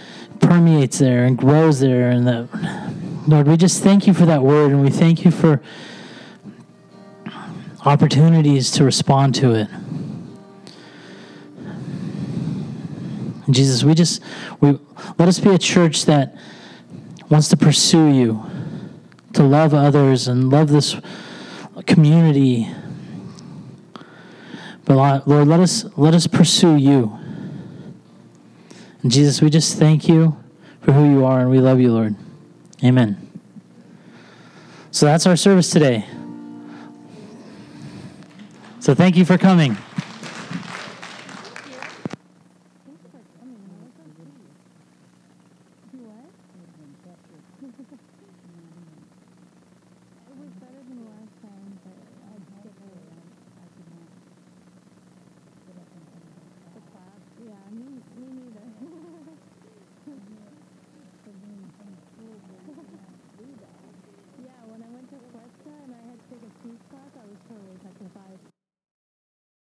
permeates 0.41 0.99
there 0.99 1.25
and 1.25 1.39
grows 1.39 1.81
there 1.81 2.11
and 2.11 2.27
that 2.27 2.49
Lord, 3.27 3.47
we 3.47 3.57
just 3.57 3.83
thank 3.83 4.09
you 4.09 4.15
for 4.15 4.27
that 4.27 4.43
word 4.43 4.73
and 4.73 4.83
we 4.83 4.91
thank 4.91 5.25
you 5.25 5.31
for 5.31 5.63
opportunities 7.85 8.71
to 8.73 8.85
respond 8.85 9.35
to 9.37 9.55
it. 9.55 9.69
Jesus, 13.51 13.85
we 13.85 13.95
just 13.95 14.23
we 14.61 14.79
let 15.19 15.29
us 15.29 15.39
be 15.39 15.51
a 15.51 15.59
church 15.59 16.05
that 16.07 16.35
wants 17.29 17.49
to 17.49 17.57
pursue 17.57 18.09
you, 18.09 18.45
to 19.35 19.43
love 19.43 19.73
others 19.73 20.27
and 20.27 20.51
love 20.51 20.71
this 20.71 20.97
community. 21.87 22.69
But 24.85 25.27
Lord, 25.27 25.49
let 25.49 25.61
us 25.61 25.85
let 25.97 26.15
us 26.15 26.27
pursue 26.27 26.77
you. 26.77 27.19
And 29.03 29.11
Jesus, 29.11 29.41
we 29.41 29.51
just 29.51 29.79
thank 29.79 30.09
you 30.09 30.37
for 30.83 30.93
who 30.93 31.09
you 31.11 31.25
are 31.25 31.41
and 31.41 31.51
we 31.51 31.59
love 31.59 31.81
you, 31.81 31.93
Lord. 31.93 32.15
Amen. 32.85 33.19
So 34.91 35.07
that's 35.07 35.27
our 35.27 35.37
service 35.37 35.71
today. 35.71 36.07
So 38.81 38.95
thank 38.95 39.17
you 39.17 39.25
for 39.25 39.39
coming. 39.39 39.77